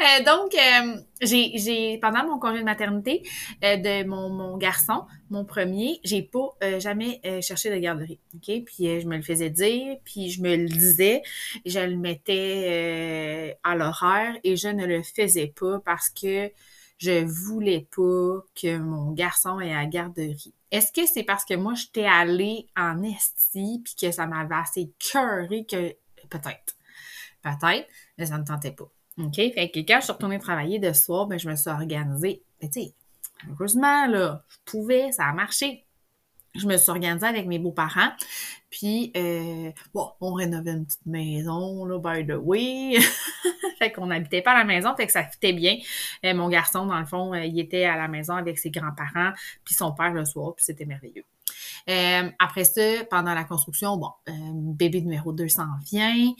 Euh, 0.00 0.24
donc, 0.24 0.54
euh, 0.54 0.96
j'ai, 1.20 1.98
pendant 2.00 2.24
mon 2.24 2.38
congé 2.38 2.58
de 2.58 2.64
maternité 2.64 3.22
de 3.62 4.04
mon, 4.04 4.56
garçon, 4.56 5.06
mon 5.30 5.44
premier, 5.44 6.00
j'ai 6.04 6.22
pas 6.22 6.56
jamais 6.78 7.20
cherché 7.42 7.70
de 7.70 7.76
garderie. 7.76 8.18
OK? 8.34 8.64
Puis 8.64 9.00
je 9.00 9.06
me 9.06 9.16
le 9.16 9.22
faisais 9.22 9.50
dire, 9.50 9.96
puis 10.04 10.30
je 10.30 10.42
me 10.42 10.56
le 10.56 10.66
disais, 10.66 11.22
je 11.64 11.78
le 11.78 11.96
mettais 11.96 13.56
à 13.62 13.76
l'horaire 13.76 14.36
et 14.44 14.56
je 14.56 14.68
ne 14.68 14.84
le 14.84 15.02
faisais 15.02 15.52
pas 15.58 15.80
parce 15.84 16.10
que 16.10 16.50
je 17.02 17.24
voulais 17.24 17.88
pas 17.94 18.44
que 18.54 18.78
mon 18.78 19.10
garçon 19.10 19.58
ait 19.58 19.74
à 19.74 19.84
garderie. 19.86 20.54
Est-ce 20.70 20.92
que 20.92 21.04
c'est 21.04 21.24
parce 21.24 21.44
que 21.44 21.54
moi, 21.54 21.74
j'étais 21.74 22.06
allée 22.06 22.68
en 22.76 23.02
esti 23.02 23.82
puis 23.84 23.94
que 24.00 24.12
ça 24.12 24.26
m'avait 24.26 24.54
assez 24.54 24.92
cœuré 25.12 25.66
que... 25.68 25.96
Peut-être. 26.30 26.76
Peut-être, 27.42 27.88
mais 28.16 28.26
ça 28.26 28.38
ne 28.38 28.44
tentait 28.44 28.70
pas. 28.70 28.88
OK? 29.18 29.34
Fait 29.34 29.70
que 29.70 29.80
quand 29.80 29.98
je 29.98 30.04
suis 30.04 30.12
retournée 30.12 30.38
travailler 30.38 30.78
de 30.78 30.92
soir, 30.92 31.26
ben, 31.26 31.40
je 31.40 31.50
me 31.50 31.56
suis 31.56 31.70
organisée. 31.70 32.44
Mais 32.62 32.68
tu 32.68 32.80
sais, 32.80 32.94
heureusement, 33.50 34.06
là, 34.06 34.44
je 34.48 34.56
pouvais, 34.64 35.10
ça 35.10 35.24
a 35.24 35.32
marché. 35.32 35.84
Je 36.54 36.66
me 36.66 36.76
suis 36.76 36.90
organisée 36.90 37.26
avec 37.26 37.46
mes 37.46 37.58
beaux-parents. 37.58 38.10
Puis, 38.70 39.12
euh, 39.16 39.70
bon, 39.92 40.10
on 40.20 40.32
rénovait 40.32 40.72
une 40.72 40.86
petite 40.86 41.06
maison, 41.06 41.84
là, 41.84 41.98
by 41.98 42.26
the 42.26 42.36
way. 42.36 42.98
fait 43.78 43.92
qu'on 43.92 44.06
n'habitait 44.06 44.42
pas 44.42 44.52
à 44.52 44.58
la 44.58 44.64
maison, 44.64 44.94
fait 44.96 45.06
que 45.06 45.12
ça 45.12 45.24
fitait 45.24 45.52
bien. 45.52 45.76
Euh, 46.24 46.34
mon 46.34 46.48
garçon, 46.48 46.86
dans 46.86 46.98
le 46.98 47.06
fond, 47.06 47.34
il 47.34 47.58
était 47.58 47.84
à 47.84 47.96
la 47.96 48.08
maison 48.08 48.34
avec 48.34 48.58
ses 48.58 48.70
grands-parents, 48.70 49.32
puis 49.64 49.74
son 49.74 49.92
père 49.92 50.12
le 50.12 50.24
soir, 50.24 50.54
puis 50.54 50.64
c'était 50.64 50.86
merveilleux. 50.86 51.24
après 52.38 52.64
ça, 52.64 53.04
pendant 53.10 53.34
la 53.34 53.44
construction, 53.44 53.96
bon, 53.96 54.10
bébé 54.74 55.02
numéro 55.02 55.32
2 55.32 55.48
s'en 55.48 55.66
vient. 55.90 56.32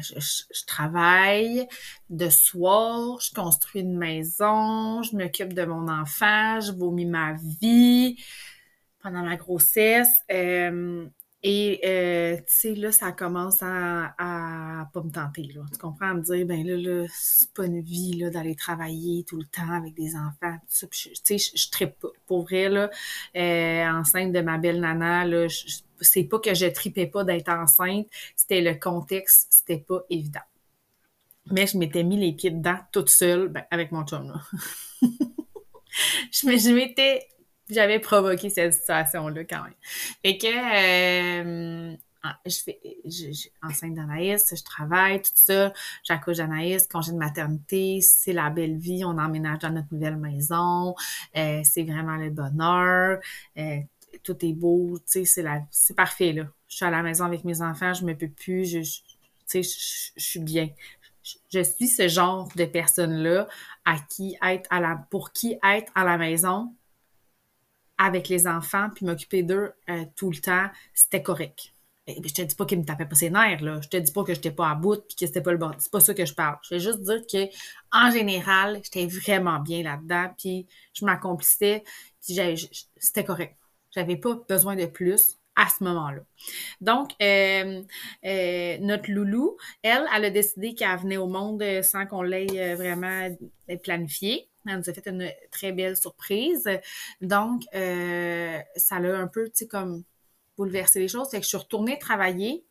Je, 0.00 0.18
je, 0.18 0.64
travaille 0.66 1.66
de 2.08 2.28
soir, 2.28 3.18
je 3.20 3.32
construis 3.34 3.82
une 3.82 3.96
maison, 3.96 5.02
je 5.02 5.16
m'occupe 5.16 5.52
de 5.52 5.64
mon 5.64 5.88
enfant, 5.88 6.60
je 6.60 6.72
vomis 6.72 7.06
ma 7.06 7.34
vie 7.60 8.16
pendant 9.02 9.22
ma 9.22 9.36
grossesse. 9.36 10.12
Euh, 10.30 11.06
et, 11.42 11.80
euh, 11.86 12.36
tu 12.38 12.42
sais, 12.48 12.74
là, 12.74 12.92
ça 12.92 13.12
commence 13.12 13.62
à, 13.62 14.14
à 14.18 14.86
pas 14.92 15.02
me 15.02 15.10
tenter, 15.10 15.44
là. 15.54 15.62
Tu 15.72 15.78
comprends? 15.78 16.10
À 16.10 16.14
me 16.14 16.20
dire, 16.22 16.46
ben 16.46 16.66
là, 16.66 16.76
là, 16.76 17.06
c'est 17.12 17.50
pas 17.54 17.64
une 17.66 17.80
vie, 17.80 18.12
là, 18.18 18.28
d'aller 18.30 18.54
travailler 18.54 19.24
tout 19.26 19.38
le 19.38 19.46
temps 19.46 19.72
avec 19.72 19.94
des 19.94 20.16
enfants, 20.16 20.58
Tu 20.68 20.86
sais, 21.24 21.38
je, 21.38 21.50
je 21.56 21.70
tripe 21.70 21.98
pas. 21.98 22.08
Pour 22.26 22.42
vrai, 22.44 22.68
là, 22.68 22.90
euh, 23.36 23.86
enceinte 24.00 24.32
de 24.32 24.40
ma 24.40 24.58
belle 24.58 24.80
nana, 24.80 25.24
là, 25.24 25.46
c'est 26.00 26.24
pas 26.24 26.38
que 26.40 26.54
je 26.54 26.66
tripais 26.66 27.06
pas 27.06 27.24
d'être 27.24 27.48
enceinte, 27.48 28.06
c'était 28.36 28.60
le 28.60 28.74
contexte, 28.74 29.46
c'était 29.50 29.78
pas 29.78 30.02
évident. 30.10 30.40
Mais 31.50 31.66
je 31.66 31.76
m'étais 31.78 32.02
mis 32.04 32.16
les 32.16 32.32
pieds 32.32 32.50
dedans 32.50 32.78
toute 32.92 33.10
seule, 33.10 33.48
ben, 33.48 33.64
avec 33.70 33.92
mon 33.92 34.04
chum, 34.06 34.28
là. 34.28 34.40
je 36.32 36.72
m'étais 36.74 37.26
j'avais 37.74 37.98
provoqué 37.98 38.50
cette 38.50 38.74
situation-là 38.74 39.44
quand 39.44 39.64
même. 39.64 39.74
Fait 40.24 40.38
que 40.38 40.46
euh, 40.46 41.96
ah, 42.22 42.38
je 42.44 42.56
fais 42.56 42.80
je, 43.06 43.48
enceinte 43.62 43.94
d'Anaïs, 43.94 44.52
je 44.54 44.62
travaille, 44.62 45.22
tout 45.22 45.30
ça, 45.34 45.72
j'accouche 46.04 46.36
d'Anaïs, 46.36 46.86
congé 46.86 47.12
de 47.12 47.16
maternité, 47.16 48.00
c'est 48.02 48.34
la 48.34 48.50
belle 48.50 48.76
vie, 48.76 49.04
on 49.06 49.16
emménage 49.16 49.60
dans 49.60 49.70
notre 49.70 49.88
nouvelle 49.90 50.16
maison, 50.16 50.94
euh, 51.36 51.62
c'est 51.64 51.82
vraiment 51.82 52.16
le 52.16 52.28
bonheur, 52.28 53.20
euh, 53.56 53.78
tout 54.22 54.36
est 54.44 54.52
beau, 54.52 54.98
tu 54.98 55.04
sais, 55.06 55.24
c'est 55.24 55.42
la 55.42 55.62
c'est 55.70 55.96
parfait 55.96 56.32
là. 56.32 56.44
Je 56.68 56.76
suis 56.76 56.84
à 56.84 56.90
la 56.90 57.02
maison 57.02 57.24
avec 57.24 57.44
mes 57.44 57.62
enfants, 57.62 57.94
je 57.94 58.04
me 58.04 58.14
peux 58.14 58.28
plus, 58.28 58.66
je, 58.66 58.82
je 58.82 59.00
tu 59.00 59.04
sais, 59.46 59.62
je, 59.62 60.20
je, 60.20 60.24
suis 60.24 60.40
bien. 60.40 60.68
Je 61.50 61.62
suis 61.62 61.88
ce 61.88 62.06
genre 62.06 62.48
de 62.54 62.64
personne-là 62.64 63.48
à 63.84 63.96
qui 63.98 64.36
être 64.42 64.68
à 64.70 64.80
la 64.80 64.96
pour 65.10 65.32
qui 65.32 65.58
être 65.64 65.90
à 65.94 66.04
la 66.04 66.18
maison, 66.18 66.74
avec 68.00 68.28
les 68.28 68.46
enfants 68.46 68.88
puis 68.94 69.04
m'occuper 69.04 69.42
d'eux 69.42 69.72
euh, 69.90 70.04
tout 70.16 70.30
le 70.30 70.38
temps, 70.38 70.68
c'était 70.94 71.22
correct. 71.22 71.74
Et, 72.06 72.16
je 72.26 72.32
te 72.32 72.40
dis 72.40 72.54
pas 72.54 72.64
qu'il 72.64 72.78
me 72.78 72.84
tapait 72.84 73.04
pas 73.04 73.14
ses 73.14 73.28
nerfs, 73.28 73.62
là. 73.62 73.78
Je 73.82 73.88
te 73.88 73.98
dis 73.98 74.10
pas 74.10 74.24
que 74.24 74.32
j'étais 74.32 74.50
pas 74.50 74.70
à 74.70 74.74
bout 74.74 75.02
puis 75.06 75.16
que 75.16 75.26
c'était 75.26 75.42
pas 75.42 75.52
le 75.52 75.58
bon. 75.58 75.70
C'est 75.78 75.92
pas 75.92 76.00
ça 76.00 76.14
que 76.14 76.24
je 76.24 76.32
parle. 76.32 76.56
Je 76.62 76.74
vais 76.74 76.80
juste 76.80 77.02
dire 77.02 77.20
que, 77.30 77.46
en 77.92 78.10
général, 78.10 78.80
j'étais 78.82 79.06
vraiment 79.06 79.60
bien 79.60 79.82
là-dedans 79.82 80.32
puis 80.38 80.66
je 80.94 81.04
m'accomplissais 81.04 81.84
puis 82.26 82.40
c'était 82.96 83.24
correct. 83.24 83.56
J'avais 83.90 84.16
pas 84.16 84.34
besoin 84.48 84.76
de 84.76 84.86
plus 84.86 85.36
à 85.54 85.68
ce 85.68 85.84
moment-là. 85.84 86.22
Donc, 86.80 87.10
euh, 87.20 87.82
euh, 88.24 88.78
notre 88.80 89.10
loulou, 89.10 89.58
elle, 89.82 90.06
elle 90.16 90.24
a 90.24 90.30
décidé 90.30 90.74
qu'elle 90.74 90.98
venait 90.98 91.18
au 91.18 91.26
monde 91.26 91.62
sans 91.82 92.06
qu'on 92.06 92.22
l'ait 92.22 92.74
vraiment 92.76 93.28
planifié. 93.82 94.49
Elle 94.66 94.78
nous 94.78 94.90
a 94.90 94.92
fait 94.92 95.06
une 95.08 95.30
très 95.50 95.72
belle 95.72 95.96
surprise. 95.96 96.68
Donc, 97.20 97.62
euh, 97.74 98.58
ça 98.76 98.98
l'a 98.98 99.18
un 99.18 99.26
peu, 99.26 99.46
tu 99.46 99.52
sais, 99.54 99.66
comme 99.66 100.04
bouleversé 100.56 101.00
les 101.00 101.08
choses. 101.08 101.30
Fait 101.30 101.38
que 101.38 101.44
je 101.44 101.48
suis 101.48 101.56
retournée 101.56 101.98
travailler, 101.98 102.64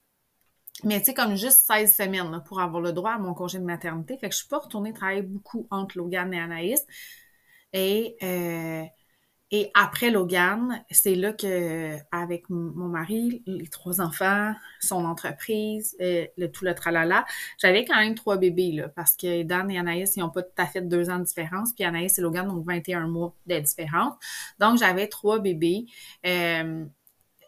mais 0.84 1.00
tu 1.00 1.08
sais, 1.08 1.13
comme 1.13 1.36
juste 1.36 1.65
16 1.67 1.96
semaines 1.96 2.43
pour 2.46 2.62
avoir 2.62 2.81
le 2.81 2.93
droit 2.93 3.12
à 3.12 3.17
mon 3.17 3.34
congé 3.34 3.60
de 3.60 3.65
maternité. 3.65 4.17
Fait 4.17 4.29
que 4.29 4.36
je 4.36 4.39
suis 4.39 4.48
pas 4.48 4.60
retournée 4.60 4.93
travailler 4.93 5.24
beaucoup 5.24 5.67
entre 5.72 5.98
Logan 5.98 6.34
et 6.34 6.39
Anaïs. 6.39 6.86
Et 7.74 8.17
euh, 8.24 8.84
et 9.51 9.72
après 9.74 10.12
Logan, 10.12 10.84
c'est 10.91 11.15
là 11.15 11.34
que, 11.34 11.98
avec 12.12 12.50
mon 12.50 12.88
mari, 12.88 13.41
les 13.48 13.68
trois 13.68 14.00
enfants, 14.00 14.53
son 14.79 15.06
entreprise, 15.06 15.96
euh, 16.01 16.27
le 16.38 16.51
tout 16.51 16.65
le 16.65 16.75
tralala, 16.75 17.25
j'avais 17.58 17.84
quand 17.84 17.96
même 17.98 18.13
trois 18.13 18.38
bébés, 18.38 18.74
là, 18.74 18.89
parce 18.89 19.15
que 19.15 19.41
Dan 19.41 19.72
et 19.72 19.79
Anaïs, 19.79 20.15
ils 20.15 20.20
n'ont 20.20 20.29
pas 20.29 20.44
tout 20.44 20.50
à 20.58 20.68
fait 20.68 20.82
deux 20.82 21.10
ans 21.10 21.18
de 21.18 21.24
différence, 21.24 21.74
puis 21.74 21.84
Anaïs 21.84 22.20
et 22.20 22.22
Logan 22.22 22.48
ont 22.51 22.62
21 22.62 23.08
mois 23.08 23.34
de 23.48 23.60
différence. 23.60 24.13
Donc, 24.60 24.77
j'avais 24.77 25.08
trois 25.08 25.39
bébés. 25.39 25.88
Euh, 26.27 26.86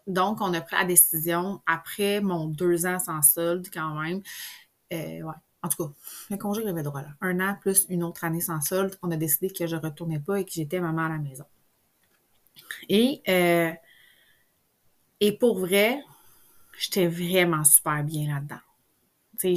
donc, 0.07 0.41
on 0.41 0.53
a 0.55 0.61
pris 0.61 0.75
la 0.77 0.85
décision, 0.85 1.61
après 1.67 2.19
mon 2.21 2.47
deux 2.47 2.87
ans 2.87 2.97
sans 2.97 3.21
solde, 3.21 3.67
quand 3.71 3.93
même, 4.01 4.21
euh, 4.93 5.21
ouais, 5.21 5.35
en 5.63 5.69
tout 5.69 5.85
cas, 5.85 5.93
le 6.31 6.37
congé, 6.37 6.63
j'avais 6.65 6.83
droit 6.83 7.01
là. 7.03 7.09
Un 7.21 7.39
an 7.39 7.55
plus 7.61 7.85
une 7.89 8.03
autre 8.03 8.23
année 8.23 8.41
sans 8.41 8.61
solde, 8.61 8.97
on 9.03 9.11
a 9.11 9.17
décidé 9.17 9.51
que 9.51 9.67
je 9.67 9.75
retournais 9.75 10.19
pas 10.19 10.39
et 10.39 10.45
que 10.45 10.51
j'étais 10.51 10.79
maman 10.79 11.03
à 11.05 11.09
la 11.09 11.19
maison. 11.19 11.45
Et, 12.89 13.21
euh, 13.29 13.71
et 15.19 15.37
pour 15.37 15.59
vrai, 15.59 16.03
j'étais 16.77 17.07
vraiment 17.07 17.63
super 17.63 18.03
bien 18.03 18.33
là-dedans. 18.33 18.61
Tu 19.39 19.55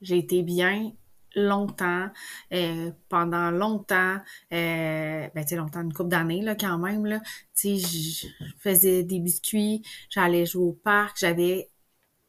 j'ai 0.00 0.18
été 0.18 0.42
bien 0.42 0.92
longtemps, 1.36 2.08
euh, 2.52 2.92
pendant 3.08 3.50
longtemps, 3.50 4.18
euh, 4.52 5.28
ben 5.34 5.44
tu 5.46 5.56
longtemps, 5.56 5.82
une 5.82 5.92
couple 5.92 6.10
d'années, 6.10 6.42
là, 6.42 6.54
quand 6.54 6.78
même, 6.78 7.20
je 7.56 8.26
faisais 8.58 9.02
des 9.02 9.18
biscuits, 9.18 9.82
j'allais 10.10 10.46
jouer 10.46 10.64
au 10.64 10.72
parc, 10.72 11.18
j'avais... 11.18 11.68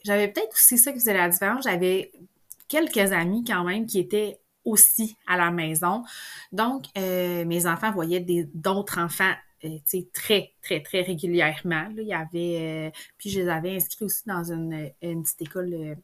J'avais 0.04 0.28
peut-être 0.28 0.54
aussi 0.54 0.78
ça 0.78 0.92
qui 0.92 1.00
faisait 1.00 1.16
la 1.16 1.30
différence, 1.30 1.64
j'avais 1.64 2.12
quelques 2.68 3.12
amis 3.12 3.44
quand 3.44 3.64
même 3.64 3.88
qui 3.88 3.98
étaient 3.98 4.40
aussi 4.66 5.16
à 5.28 5.38
la 5.38 5.52
maison. 5.52 6.04
Donc, 6.52 6.86
euh, 6.98 7.46
mes 7.46 7.68
enfants 7.68 7.92
voyaient 7.92 8.26
d'autres 8.54 9.00
enfants 9.00 9.34
euh, 9.64 9.78
très, 10.14 10.54
très, 10.62 10.82
très 10.82 11.02
régulièrement. 11.02 11.88
Là, 11.96 12.02
il 12.02 12.08
y 12.08 12.14
avait, 12.14 12.92
euh, 12.92 13.00
puis 13.18 13.30
je 13.30 13.42
les 13.42 13.48
avais 13.48 13.76
inscrits 13.76 14.06
aussi 14.06 14.24
dans 14.26 14.52
une, 14.52 14.92
petite 15.00 15.42
école, 15.44 15.98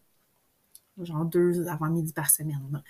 genre 1.02 1.26
deux 1.26 1.68
avant-midi 1.68 2.14
par 2.14 2.30
semaine. 2.30 2.84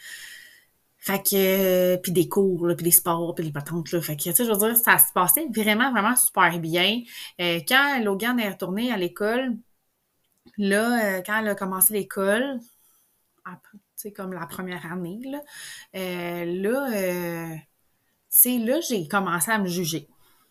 Fait 0.98 1.24
que, 1.24 1.96
puis 1.98 2.12
des 2.12 2.30
cours, 2.30 2.68
puis 2.78 2.84
des 2.84 2.92
sports, 2.92 3.34
puis 3.34 3.46
des 3.46 3.52
patentes, 3.52 3.92
là. 3.92 4.02
Fait 4.02 4.16
que, 4.16 4.30
tu 4.30 4.46
je 4.46 4.52
veux 4.52 4.58
dire, 4.58 4.78
ça 4.78 5.00
se 5.00 5.12
passait 5.14 5.48
vraiment, 5.48 5.92
vraiment 5.92 6.16
super 6.16 6.60
bien. 6.60 7.02
quand 7.40 8.04
Logan 8.04 8.40
est 8.40 8.50
retourné 8.50 8.92
à 8.92 8.98
l'école, 8.98 9.58
là, 10.58 11.22
quand 11.24 11.40
elle 11.40 11.48
a 11.50 11.56
commencé 11.56 11.94
l'école, 11.94 12.60
c'est 14.02 14.12
comme 14.12 14.34
la 14.34 14.48
première 14.48 14.92
année, 14.92 15.20
là, 15.24 15.42
euh, 15.96 16.46
là, 16.46 16.92
euh, 16.92 17.56
là, 18.46 18.80
j'ai 18.82 19.08
commencé 19.08 19.52
à 19.52 19.60
me 19.60 19.68
juger. 19.68 20.08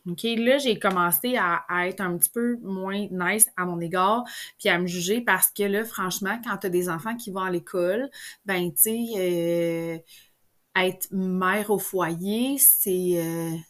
OK, 0.06 0.22
là, 0.22 0.58
j'ai 0.58 0.78
commencé 0.78 1.36
à, 1.36 1.64
être 1.86 2.00
un 2.00 2.16
petit 2.16 2.30
peu 2.30 2.56
moins 2.62 3.08
nice 3.10 3.48
à 3.56 3.66
mon 3.66 3.80
égard, 3.80 4.24
puis 4.58 4.68
à 4.68 4.78
me 4.78 4.86
juger 4.86 5.20
parce 5.20 5.50
que 5.50 5.64
là, 5.64 5.84
franchement, 5.84 6.40
quand 6.44 6.56
tu 6.58 6.66
as 6.68 6.70
des 6.70 6.88
enfants 6.88 7.16
qui 7.16 7.30
vont 7.30 7.42
à 7.42 7.50
l'école, 7.50 8.08
ben, 8.46 8.72
tu 8.72 8.82
sais, 8.82 9.04
euh, 9.16 9.98
être 10.76 11.08
mère 11.10 11.70
au 11.70 11.78
foyer, 11.78 12.56
c'est, 12.58 13.60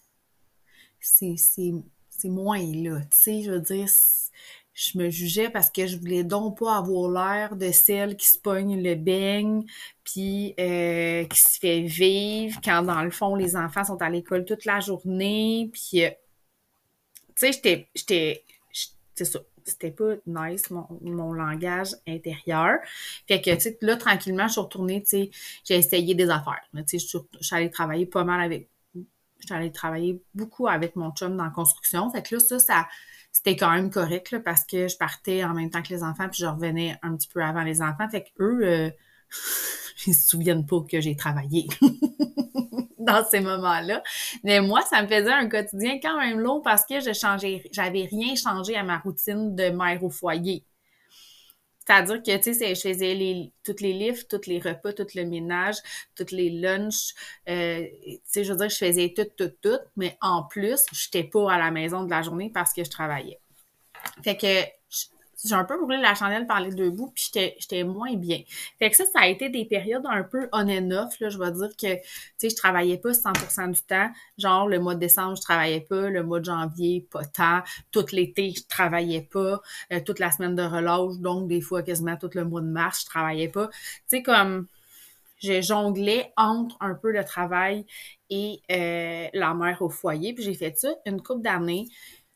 c'est, 1.00 1.34
c'est 1.36 2.28
moins 2.28 2.60
là, 2.60 3.00
tu 3.10 3.16
sais, 3.16 3.42
je 3.42 3.50
veux 3.52 3.60
dire, 3.60 3.88
je 4.80 4.96
me 4.96 5.10
jugeais 5.10 5.50
parce 5.50 5.68
que 5.68 5.86
je 5.86 5.98
voulais 5.98 6.24
donc 6.24 6.58
pas 6.58 6.78
avoir 6.78 7.10
l'air 7.10 7.56
de 7.56 7.70
celle 7.70 8.16
qui 8.16 8.26
se 8.26 8.38
pogne 8.38 8.82
le 8.82 8.94
beigne 8.94 9.64
puis 10.04 10.54
euh, 10.58 11.24
qui 11.24 11.38
se 11.38 11.58
fait 11.58 11.82
vivre 11.82 12.58
quand 12.64 12.82
dans 12.82 13.02
le 13.02 13.10
fond 13.10 13.34
les 13.34 13.56
enfants 13.56 13.84
sont 13.84 14.00
à 14.00 14.08
l'école 14.08 14.46
toute 14.46 14.64
la 14.64 14.80
journée 14.80 15.70
puis 15.70 16.04
euh, 16.04 16.10
tu 17.36 17.46
sais 17.46 17.52
j'étais 17.52 17.88
j'étais 17.94 18.44
c'est 19.14 19.26
ça 19.26 19.40
c'était 19.66 19.90
pas 19.90 20.14
nice 20.26 20.70
mon, 20.70 20.86
mon, 21.02 21.32
langage 21.34 21.94
intérieur. 22.08 22.78
Fait 23.28 23.42
que 23.42 23.54
tu 23.54 23.60
sais 23.60 23.78
là 23.82 23.96
tranquillement 23.96 24.48
je 24.48 24.52
suis 24.52 24.60
retournée 24.62 25.02
tu 25.02 25.08
sais 25.08 25.30
j'ai 25.64 25.76
essayé 25.76 26.14
des 26.14 26.30
affaires 26.30 26.62
tu 26.74 26.98
sais 26.98 26.98
je 26.98 27.18
suis 27.42 27.54
allée 27.54 27.70
travailler 27.70 28.06
pas 28.06 28.24
mal 28.24 28.40
avec 28.40 28.70
allée 29.50 29.72
travailler 29.72 30.22
beaucoup 30.34 30.68
avec 30.68 30.96
mon 30.96 31.10
chum 31.12 31.36
dans 31.36 31.44
la 31.44 31.50
construction. 31.50 32.10
Fait 32.10 32.22
que 32.22 32.34
là 32.34 32.40
ça 32.40 32.58
ça 32.58 32.88
c'était 33.32 33.56
quand 33.56 33.70
même 33.70 33.90
correct 33.90 34.30
là, 34.32 34.40
parce 34.40 34.64
que 34.64 34.88
je 34.88 34.96
partais 34.96 35.44
en 35.44 35.54
même 35.54 35.70
temps 35.70 35.82
que 35.82 35.90
les 35.90 36.02
enfants, 36.02 36.28
puis 36.28 36.42
je 36.42 36.46
revenais 36.46 36.96
un 37.02 37.16
petit 37.16 37.28
peu 37.28 37.42
avant 37.42 37.62
les 37.62 37.82
enfants. 37.82 38.08
Fait 38.10 38.22
que 38.22 38.28
eux, 38.40 38.60
euh, 38.62 38.90
ils 40.06 40.14
se 40.14 40.28
souviennent 40.28 40.66
pas 40.66 40.80
que 40.88 41.00
j'ai 41.00 41.16
travaillé 41.16 41.68
dans 42.98 43.24
ces 43.24 43.40
moments-là. 43.40 44.02
Mais 44.44 44.60
moi, 44.60 44.80
ça 44.82 45.02
me 45.02 45.08
faisait 45.08 45.32
un 45.32 45.48
quotidien 45.48 45.98
quand 46.00 46.18
même 46.18 46.40
long 46.40 46.60
parce 46.60 46.84
que 46.84 47.00
je 47.00 47.12
changeais, 47.12 47.62
j'avais 47.72 48.04
rien 48.04 48.34
changé 48.34 48.76
à 48.76 48.82
ma 48.82 48.98
routine 48.98 49.54
de 49.54 49.70
mère 49.70 50.02
au 50.02 50.10
foyer. 50.10 50.64
C'est-à-dire 51.90 52.22
que, 52.22 52.36
tu 52.36 52.54
sais, 52.54 52.74
je 52.76 52.80
faisais 52.80 53.14
les, 53.14 53.52
toutes 53.64 53.80
les 53.80 53.92
livres, 53.92 54.22
tous 54.28 54.46
les 54.46 54.60
repas, 54.60 54.92
tout 54.92 55.08
le 55.16 55.24
ménage, 55.24 55.74
tous 56.14 56.30
les 56.30 56.48
lunchs. 56.48 57.14
Euh, 57.48 57.84
tu 58.06 58.20
sais, 58.24 58.44
je 58.44 58.52
veux 58.52 58.58
dire, 58.58 58.68
je 58.68 58.76
faisais 58.76 59.12
tout, 59.12 59.26
tout, 59.36 59.52
tout. 59.60 59.80
Mais 59.96 60.16
en 60.20 60.44
plus, 60.44 60.84
je 60.92 61.08
n'étais 61.08 61.28
pas 61.28 61.52
à 61.52 61.58
la 61.58 61.72
maison 61.72 62.04
de 62.04 62.10
la 62.10 62.22
journée 62.22 62.48
parce 62.54 62.72
que 62.72 62.84
je 62.84 62.90
travaillais. 62.90 63.40
Fait 64.22 64.36
que 64.36 64.79
j'ai 65.44 65.54
un 65.54 65.64
peu 65.64 65.80
brûlé 65.80 66.00
la 66.00 66.14
chandelle 66.14 66.46
par 66.46 66.60
les 66.60 66.70
deux 66.70 66.90
bouts, 66.90 67.12
puis 67.14 67.30
j'étais 67.32 67.84
moins 67.84 68.14
bien. 68.14 68.40
Fait 68.78 68.90
que 68.90 68.96
ça, 68.96 69.04
ça 69.06 69.20
a 69.20 69.26
été 69.28 69.48
des 69.48 69.64
périodes 69.64 70.04
un 70.06 70.22
peu 70.22 70.48
on 70.52 70.68
and 70.68 70.90
off, 70.90 71.18
là, 71.20 71.28
je 71.28 71.38
vais 71.38 71.50
dire 71.52 71.70
que, 71.70 71.94
tu 71.94 72.02
sais, 72.36 72.50
je 72.50 72.56
travaillais 72.56 72.98
pas 72.98 73.12
100% 73.12 73.72
du 73.72 73.82
temps. 73.82 74.10
Genre, 74.38 74.68
le 74.68 74.78
mois 74.78 74.94
de 74.94 75.00
décembre, 75.00 75.36
je 75.36 75.42
travaillais 75.42 75.80
pas, 75.80 76.10
le 76.10 76.22
mois 76.22 76.40
de 76.40 76.44
janvier, 76.46 77.06
pas 77.10 77.24
tant. 77.24 77.62
Tout 77.90 78.06
l'été, 78.12 78.52
je 78.56 78.62
travaillais 78.68 79.22
pas. 79.22 79.60
Euh, 79.92 80.00
toute 80.04 80.18
la 80.18 80.30
semaine 80.30 80.54
de 80.54 80.62
relâche, 80.62 81.18
donc 81.18 81.48
des 81.48 81.60
fois 81.60 81.82
quasiment 81.82 82.16
tout 82.16 82.30
le 82.34 82.44
mois 82.44 82.60
de 82.60 82.66
mars, 82.66 83.02
je 83.02 83.06
travaillais 83.06 83.48
pas. 83.48 83.68
Tu 83.68 84.02
sais, 84.08 84.22
comme 84.22 84.66
je 85.42 85.62
jonglais 85.62 86.32
entre 86.36 86.76
un 86.80 86.94
peu 86.94 87.10
le 87.12 87.24
travail 87.24 87.86
et 88.28 88.60
euh, 88.70 89.28
la 89.32 89.54
mère 89.54 89.80
au 89.82 89.88
foyer. 89.88 90.34
Puis 90.34 90.44
j'ai 90.44 90.54
fait 90.54 90.76
ça 90.76 90.90
une 91.06 91.22
couple 91.22 91.42
d'années. 91.42 91.86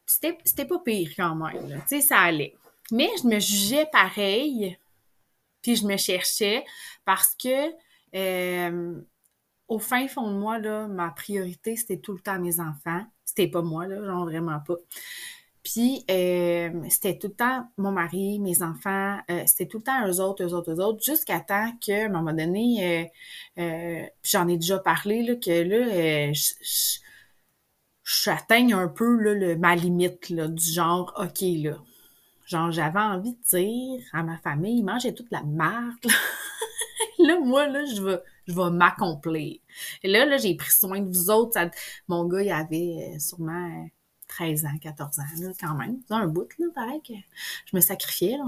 C'était 0.07 0.65
pas 0.65 0.79
pire 0.79 1.11
quand 1.17 1.35
même. 1.35 1.83
Tu 1.89 1.97
sais, 1.97 2.01
ça 2.01 2.19
allait. 2.19 2.55
Mais 2.93 3.09
je 3.23 3.27
me 3.29 3.39
jugeais 3.41 3.87
pareil, 3.91 4.79
puis 5.63 5.77
je 5.77 5.87
me 5.87 5.97
cherchais 5.97 6.65
parce 7.05 7.35
que 7.37 7.73
euh, 8.15 9.01
au 9.69 9.79
fin 9.79 10.07
fond 10.09 10.31
de 10.31 10.37
moi, 10.37 10.59
là, 10.59 10.87
ma 10.89 11.11
priorité, 11.11 11.77
c'était 11.77 11.99
tout 11.99 12.13
le 12.13 12.21
temps 12.21 12.39
mes 12.39 12.61
enfants. 12.61 13.05
C'était 13.25 13.49
pas 13.49 13.63
moi, 13.63 13.87
là, 13.87 14.05
genre 14.05 14.25
vraiment 14.25 14.61
pas. 14.61 14.77
Puis 15.63 16.05
euh, 16.11 16.71
c'était 16.91 17.19
tout 17.19 17.29
le 17.29 17.35
temps 17.35 17.67
mon 17.79 17.91
mari, 17.91 18.39
mes 18.39 18.63
enfants, 18.63 19.19
euh, 19.31 19.43
c'était 19.47 19.67
tout 19.67 19.79
le 19.79 19.85
temps 19.85 20.07
eux 20.07 20.21
autres, 20.21 20.45
eux 20.45 20.53
autres, 20.53 20.73
eux 20.73 20.81
autres, 20.81 21.03
jusqu'à 21.03 21.41
temps 21.41 21.73
que, 21.85 22.03
à 22.03 22.07
un 22.07 22.09
moment 22.11 22.35
donné, 22.35 23.11
j'en 24.23 24.49
ai 24.49 24.59
déjà 24.59 24.79
parlé, 24.79 25.23
là, 25.23 25.37
que 25.37 25.51
là, 25.51 26.33
je, 26.35 26.99
j'atteigne 28.05 28.75
un 28.75 28.89
peu 28.89 29.17
là, 29.17 29.35
le, 29.35 29.57
ma 29.57 29.75
limite 29.75 30.29
là, 30.29 30.49
du 30.49 30.71
genre, 30.71 31.15
OK, 31.17 31.41
là, 31.41 31.79
Genre, 32.47 32.71
j'avais 32.71 33.01
envie 33.01 33.33
de 33.33 33.59
dire 33.59 34.07
à 34.13 34.23
ma 34.23 34.37
famille, 34.39 34.83
mangez 34.83 35.15
toute 35.15 35.31
la 35.31 35.43
marque. 35.43 36.07
Là. 37.19 37.39
moi, 37.41 37.67
là, 37.67 37.85
je 37.85 38.03
vais, 38.03 38.21
je 38.47 38.55
vais 38.55 38.71
m'accomplir. 38.71 39.59
Et 40.03 40.09
là, 40.09 40.27
là, 40.27 40.37
j'ai 40.37 40.55
pris 40.55 40.71
soin 40.71 41.01
de 41.01 41.09
vous 41.09 41.31
autres. 41.31 41.59
mon 42.09 42.27
gars, 42.27 42.43
il 42.43 42.53
avait 42.53 43.15
euh, 43.15 43.19
sûrement 43.19 43.89
13 44.29 44.65
ans, 44.67 44.79
14 44.81 45.19
ans, 45.19 45.23
là, 45.41 45.51
quand 45.59 45.75
même. 45.75 46.01
C'est 46.07 46.15
un 46.15 46.27
bout, 46.27 46.49
là, 46.59 46.67
pareil, 46.75 47.01
que 47.07 47.15
je 47.67 47.77
me 47.77 47.81
sacrifiais, 47.81 48.37
là. 48.37 48.47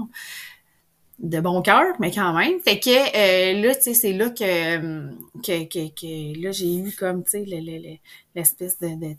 De 1.19 1.39
bon 1.39 1.63
cœur, 1.63 1.95
mais 1.99 2.11
quand 2.11 2.31
même. 2.33 2.59
Fait 2.59 2.79
que 2.79 2.91
euh, 2.91 3.59
là, 3.59 3.73
tu 3.73 3.81
sais, 3.81 3.93
c'est 3.95 4.13
là 4.13 4.29
que, 4.29 5.09
que, 5.41 5.63
que, 5.63 5.89
que 5.89 6.43
là, 6.43 6.51
j'ai 6.51 6.75
eu 6.75 6.91
comme, 6.91 7.23
tu 7.23 7.31
sais, 7.31 7.99
l'espèce 8.35 8.77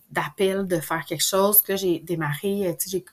d'appel 0.08 0.68
de, 0.68 0.78
faire 0.78 1.04
quelque 1.04 1.24
chose. 1.24 1.60
Que 1.60 1.72
là, 1.72 1.76
j'ai 1.76 1.98
démarré, 1.98 2.68
euh, 2.68 2.72
tu 2.78 2.88
sais, 2.88 2.90
j'ai 2.90 3.04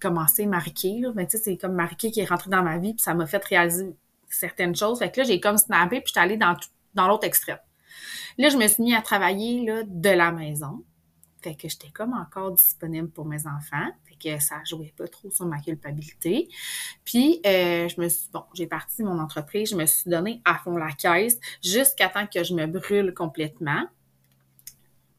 commencé 0.00 0.46
Mariqué, 0.46 1.00
là. 1.00 1.12
Mais 1.14 1.26
tu 1.26 1.36
sais, 1.36 1.42
c'est 1.44 1.56
comme 1.56 1.74
Mariqué 1.74 2.10
qui 2.10 2.20
est 2.20 2.24
rentré 2.24 2.50
dans 2.50 2.62
ma 2.62 2.78
vie, 2.78 2.94
puis 2.94 3.02
ça 3.02 3.14
m'a 3.14 3.26
fait 3.26 3.44
réaliser 3.44 3.94
certaines 4.28 4.74
choses. 4.74 4.98
Fait 4.98 5.10
que 5.10 5.20
là, 5.20 5.26
j'ai 5.26 5.40
comme 5.40 5.58
snappé, 5.58 6.00
puis 6.00 6.08
j'étais 6.08 6.20
allée 6.20 6.36
dans, 6.36 6.56
dans 6.94 7.08
l'autre 7.08 7.26
extrême. 7.26 7.58
Là, 8.38 8.48
je 8.48 8.56
me 8.56 8.66
suis 8.66 8.82
mis 8.82 8.94
à 8.94 9.02
travailler 9.02 9.64
là, 9.64 9.82
de 9.86 10.10
la 10.10 10.32
maison. 10.32 10.84
Fait 11.42 11.56
que 11.56 11.68
j'étais 11.68 11.90
comme 11.90 12.12
encore 12.12 12.52
disponible 12.52 13.10
pour 13.10 13.26
mes 13.26 13.46
enfants. 13.46 13.88
Fait 14.04 14.16
que 14.16 14.42
ça 14.42 14.56
jouait 14.64 14.94
pas 14.96 15.08
trop 15.08 15.30
sur 15.30 15.44
ma 15.46 15.60
culpabilité. 15.60 16.48
Puis, 17.04 17.40
euh, 17.44 17.88
je 17.88 18.00
me 18.00 18.08
suis, 18.08 18.28
bon, 18.32 18.44
j'ai 18.54 18.66
parti 18.66 19.02
de 19.02 19.08
mon 19.08 19.18
entreprise, 19.18 19.70
je 19.70 19.76
me 19.76 19.86
suis 19.86 20.08
donné 20.08 20.40
à 20.44 20.58
fond 20.58 20.76
la 20.76 20.92
caisse 20.92 21.38
jusqu'à 21.62 22.08
temps 22.08 22.26
que 22.26 22.44
je 22.44 22.54
me 22.54 22.66
brûle 22.66 23.12
complètement. 23.12 23.84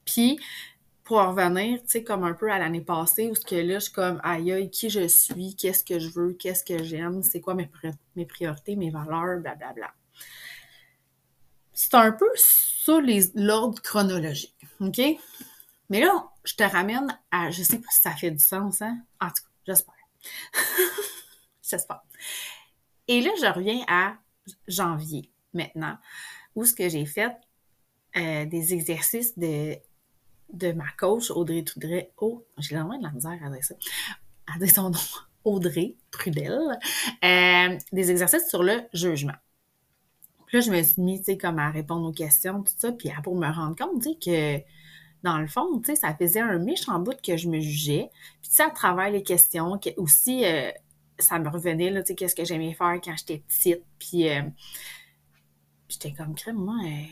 Puis, 0.05 0.39
pour 1.03 1.17
revenir, 1.17 1.81
tu 1.81 1.89
sais, 1.89 2.03
comme 2.03 2.23
un 2.23 2.33
peu 2.33 2.51
à 2.51 2.59
l'année 2.59 2.81
passée, 2.81 3.29
où 3.29 3.35
ce 3.35 3.45
que 3.45 3.55
là, 3.55 3.75
je 3.75 3.85
suis 3.85 3.93
comme, 3.93 4.21
aïe, 4.23 4.69
qui 4.69 4.89
je 4.89 5.07
suis, 5.07 5.55
qu'est-ce 5.55 5.83
que 5.83 5.99
je 5.99 6.09
veux, 6.09 6.33
qu'est-ce 6.33 6.63
que 6.63 6.81
j'aime, 6.83 7.23
c'est 7.23 7.41
quoi 7.41 7.55
mes, 7.55 7.69
priorités, 8.25 8.75
mes 8.75 8.89
valeurs, 8.89 9.39
blablabla. 9.39 9.73
Bla, 9.73 9.73
bla. 9.73 9.93
C'est 11.73 11.95
un 11.95 12.11
peu 12.11 12.29
ça 12.35 12.99
l'ordre 13.35 13.81
chronologique, 13.81 14.55
OK? 14.79 15.01
Mais 15.89 15.99
là, 15.99 16.29
je 16.43 16.55
te 16.55 16.63
ramène 16.63 17.17
à, 17.31 17.51
je 17.51 17.63
sais 17.63 17.79
pas 17.79 17.89
si 17.91 18.01
ça 18.01 18.11
fait 18.11 18.31
du 18.31 18.43
sens, 18.43 18.81
hein? 18.81 18.99
En 19.19 19.27
tout 19.27 19.43
cas, 19.43 19.49
j'espère. 19.67 19.95
j'espère. 21.61 22.03
Et 23.07 23.21
là, 23.21 23.31
je 23.39 23.45
reviens 23.53 23.83
à 23.87 24.15
janvier, 24.67 25.31
maintenant, 25.53 25.97
où 26.55 26.63
ce 26.65 26.73
que 26.73 26.87
j'ai 26.87 27.05
fait 27.05 27.35
euh, 28.15 28.45
des 28.45 28.73
exercices 28.73 29.37
de 29.37 29.77
de 30.51 30.71
ma 30.71 30.87
coach 30.97 31.31
Audrey 31.31 31.63
Trudel. 31.63 32.09
Oh, 32.17 32.45
j'ai 32.57 32.75
vraiment 32.75 32.97
de 32.97 33.03
la 33.03 33.11
misère 33.11 33.39
à 33.43 33.49
dire 33.49 33.63
ça. 33.63 33.75
À 34.53 34.57
dire 34.59 34.71
son 34.71 34.89
nom. 34.89 34.99
Audrey 35.45 35.95
Trudel. 36.11 36.79
Euh, 37.23 37.77
des 37.91 38.11
exercices 38.11 38.47
sur 38.49 38.63
le 38.63 38.81
jugement. 38.93 39.35
Puis 40.47 40.57
là, 40.57 40.61
je 40.61 40.71
me 40.71 40.81
suis 40.83 41.01
mis, 41.01 41.19
tu 41.19 41.25
sais, 41.25 41.37
comme 41.37 41.59
à 41.59 41.69
répondre 41.69 42.07
aux 42.07 42.13
questions, 42.13 42.63
tout 42.63 42.73
ça, 42.77 42.91
puis 42.91 43.09
pour 43.23 43.35
me 43.35 43.47
rendre 43.47 43.75
compte, 43.75 44.01
tu 44.03 44.11
sais, 44.11 44.15
que 44.15 44.63
dans 45.23 45.39
le 45.39 45.47
fond, 45.47 45.79
tu 45.79 45.91
sais, 45.91 45.95
ça 45.95 46.13
faisait 46.13 46.41
un 46.41 46.59
méchant 46.59 46.99
bout 46.99 47.19
que 47.21 47.37
je 47.37 47.49
me 47.49 47.59
jugeais. 47.59 48.09
Puis, 48.41 48.49
tu 48.49 48.55
sais, 48.57 48.63
à 48.63 48.69
travers 48.69 49.09
les 49.09 49.23
questions, 49.23 49.79
aussi, 49.97 50.45
euh, 50.45 50.69
ça 51.17 51.39
me 51.39 51.49
revenait, 51.49 51.91
tu 52.01 52.07
sais, 52.07 52.15
qu'est-ce 52.15 52.35
que 52.35 52.45
j'aimais 52.45 52.73
faire 52.73 52.99
quand 53.03 53.15
j'étais 53.17 53.43
petite. 53.47 53.83
Puis, 53.97 54.29
euh, 54.29 54.43
j'étais 55.89 56.11
comme, 56.11 56.35
crème, 56.35 56.57
moi, 56.57 56.75
tu 56.83 57.09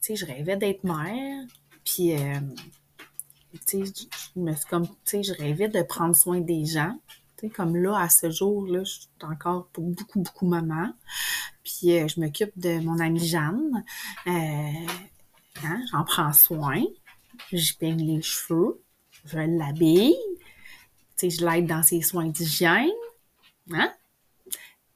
sais, 0.00 0.16
je 0.16 0.26
rêvais 0.26 0.56
d'être 0.56 0.84
mère. 0.84 1.46
Puis, 1.84 2.14
euh, 2.14 2.40
tu 3.66 3.84
sais, 3.84 4.06
je 4.34 4.40
me 4.40 4.54
comme, 4.68 4.86
tu 4.86 4.94
sais, 5.04 5.22
je 5.22 5.32
rêvais 5.32 5.68
de 5.68 5.82
prendre 5.82 6.14
soin 6.14 6.40
des 6.40 6.64
gens. 6.64 6.98
Tu 7.36 7.46
sais, 7.46 7.52
comme 7.52 7.76
là, 7.76 7.98
à 7.98 8.08
ce 8.08 8.30
jour-là, 8.30 8.84
je 8.84 8.92
suis 8.92 9.08
encore 9.22 9.66
pour 9.72 9.84
beaucoup, 9.84 10.20
beaucoup 10.20 10.46
maman. 10.46 10.92
Puis, 11.64 11.92
euh, 11.92 12.06
je 12.08 12.20
m'occupe 12.20 12.52
de 12.56 12.80
mon 12.80 12.98
amie 12.98 13.26
Jeanne. 13.26 13.84
Euh, 14.26 14.30
hein, 15.64 15.80
J'en 15.90 16.04
prends 16.04 16.32
soin. 16.32 16.82
Je 17.52 17.74
peigne 17.74 18.04
les 18.04 18.22
cheveux. 18.22 18.82
Je 19.24 19.38
l'habille. 19.38 20.16
Tu 21.16 21.28
sais, 21.28 21.30
je 21.30 21.46
l'aide 21.46 21.66
dans 21.66 21.82
ses 21.82 22.02
soins 22.02 22.26
d'hygiène. 22.26 22.90
Hein? 23.72 23.92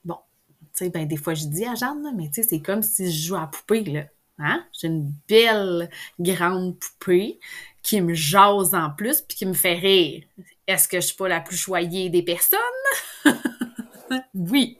Bon, 0.05 0.19
tu 0.61 0.69
sais, 0.73 0.91
ben, 0.91 1.07
des 1.07 1.17
fois, 1.17 1.35
je 1.35 1.47
dis 1.47 1.65
à 1.65 1.75
Jeanne, 1.75 2.13
mais 2.17 2.29
tu 2.29 2.43
sais, 2.43 2.49
c'est 2.49 2.61
comme 2.61 2.83
si 2.83 3.11
je 3.11 3.29
jouais 3.29 3.41
à 3.41 3.47
poupée, 3.47 3.85
là. 3.85 4.05
Hein? 4.39 4.67
J'ai 4.73 4.89
une 4.89 5.13
belle 5.29 5.89
grande 6.19 6.79
poupée 6.79 7.39
qui 7.83 8.01
me 8.01 8.15
jase 8.15 8.75
en 8.75 8.91
plus 8.91 9.23
puis 9.23 9.37
qui 9.37 9.47
me 9.47 9.55
fait 9.55 9.75
rire. 9.75 10.25
Est-ce 10.67 10.89
que 10.89 11.01
je 11.01 11.07
suis 11.07 11.17
pas 11.17 11.29
la 11.29 11.41
plus 11.41 11.57
choyée 11.57 12.11
des 12.11 12.23
personnes? 12.23 12.59
oui. 14.35 14.79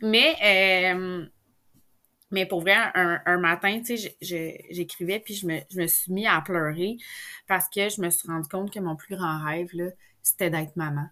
Mais, 0.00 0.92
euh, 0.94 1.26
mais 2.30 2.46
pour 2.46 2.62
vrai, 2.62 2.74
un, 2.94 3.38
matin, 3.38 3.80
tu 3.84 3.96
sais, 3.96 4.16
j'écrivais 4.70 5.20
puis 5.20 5.34
je 5.34 5.46
me, 5.46 5.60
je 5.70 5.80
me, 5.80 5.86
suis 5.86 6.12
mis 6.12 6.26
à 6.26 6.40
pleurer 6.40 6.96
parce 7.46 7.68
que 7.68 7.88
je 7.88 8.00
me 8.00 8.10
suis 8.10 8.26
rendu 8.26 8.48
compte 8.48 8.72
que 8.72 8.80
mon 8.80 8.96
plus 8.96 9.14
grand 9.14 9.44
rêve, 9.44 9.68
c'était 10.22 10.50
d'être 10.50 10.74
maman. 10.76 11.06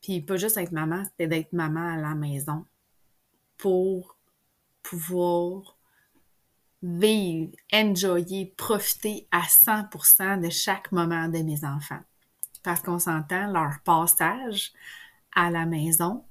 Puis 0.00 0.22
pas 0.22 0.36
juste 0.36 0.56
être 0.56 0.72
maman, 0.72 1.04
c'était 1.04 1.26
d'être 1.26 1.52
maman 1.52 1.94
à 1.94 1.96
la 1.96 2.14
maison 2.14 2.64
pour 3.58 4.16
pouvoir 4.82 5.76
vivre, 6.82 7.52
enjoyer, 7.72 8.46
profiter 8.56 9.28
à 9.30 9.42
100% 9.42 10.40
de 10.40 10.50
chaque 10.50 10.92
moment 10.92 11.28
de 11.28 11.38
mes 11.38 11.64
enfants. 11.64 12.00
Parce 12.62 12.80
qu'on 12.80 12.98
s'entend, 12.98 13.50
leur 13.52 13.80
passage 13.84 14.72
à 15.34 15.50
la 15.50 15.66
maison 15.66 16.24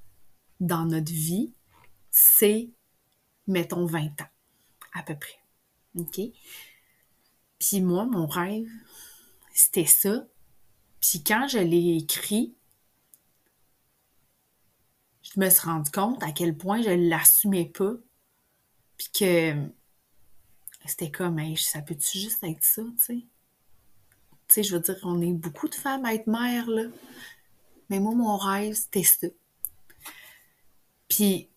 dans 0.60 0.84
notre 0.84 1.12
vie, 1.12 1.52
c'est, 2.10 2.70
mettons, 3.46 3.86
20 3.86 4.20
ans, 4.20 4.30
à 4.92 5.02
peu 5.02 5.16
près. 5.16 5.38
OK? 5.96 6.20
Puis 7.58 7.80
moi, 7.80 8.04
mon 8.04 8.26
rêve, 8.26 8.68
c'était 9.52 9.86
ça. 9.86 10.24
Puis 11.00 11.22
quand 11.22 11.48
je 11.48 11.58
l'ai 11.58 11.96
écrit, 11.96 12.54
je 15.22 15.38
me 15.38 15.48
suis 15.48 15.66
rendu 15.66 15.90
compte 15.90 16.22
à 16.22 16.32
quel 16.32 16.56
point 16.56 16.82
je 16.82 16.90
ne 16.90 17.08
l'assumais 17.08 17.66
pas. 17.66 17.94
Puis 18.96 19.10
que 19.18 19.70
c'était 20.86 21.10
comme, 21.10 21.38
ça 21.56 21.82
peut-tu 21.82 22.18
juste 22.18 22.42
être 22.42 22.62
ça, 22.62 22.82
tu 22.82 23.04
sais? 23.04 23.26
Tu 24.48 24.54
sais, 24.54 24.62
je 24.62 24.74
veux 24.74 24.80
dire, 24.80 24.98
on 25.04 25.20
est 25.20 25.32
beaucoup 25.32 25.68
de 25.68 25.74
femmes 25.74 26.04
à 26.04 26.14
être 26.14 26.26
mères, 26.26 26.68
là. 26.68 26.84
Mais 27.88 28.00
moi, 28.00 28.14
mon 28.14 28.36
rêve, 28.36 28.74
c'était 28.74 29.02
ça. 29.02 29.26
Puis, 31.08 31.48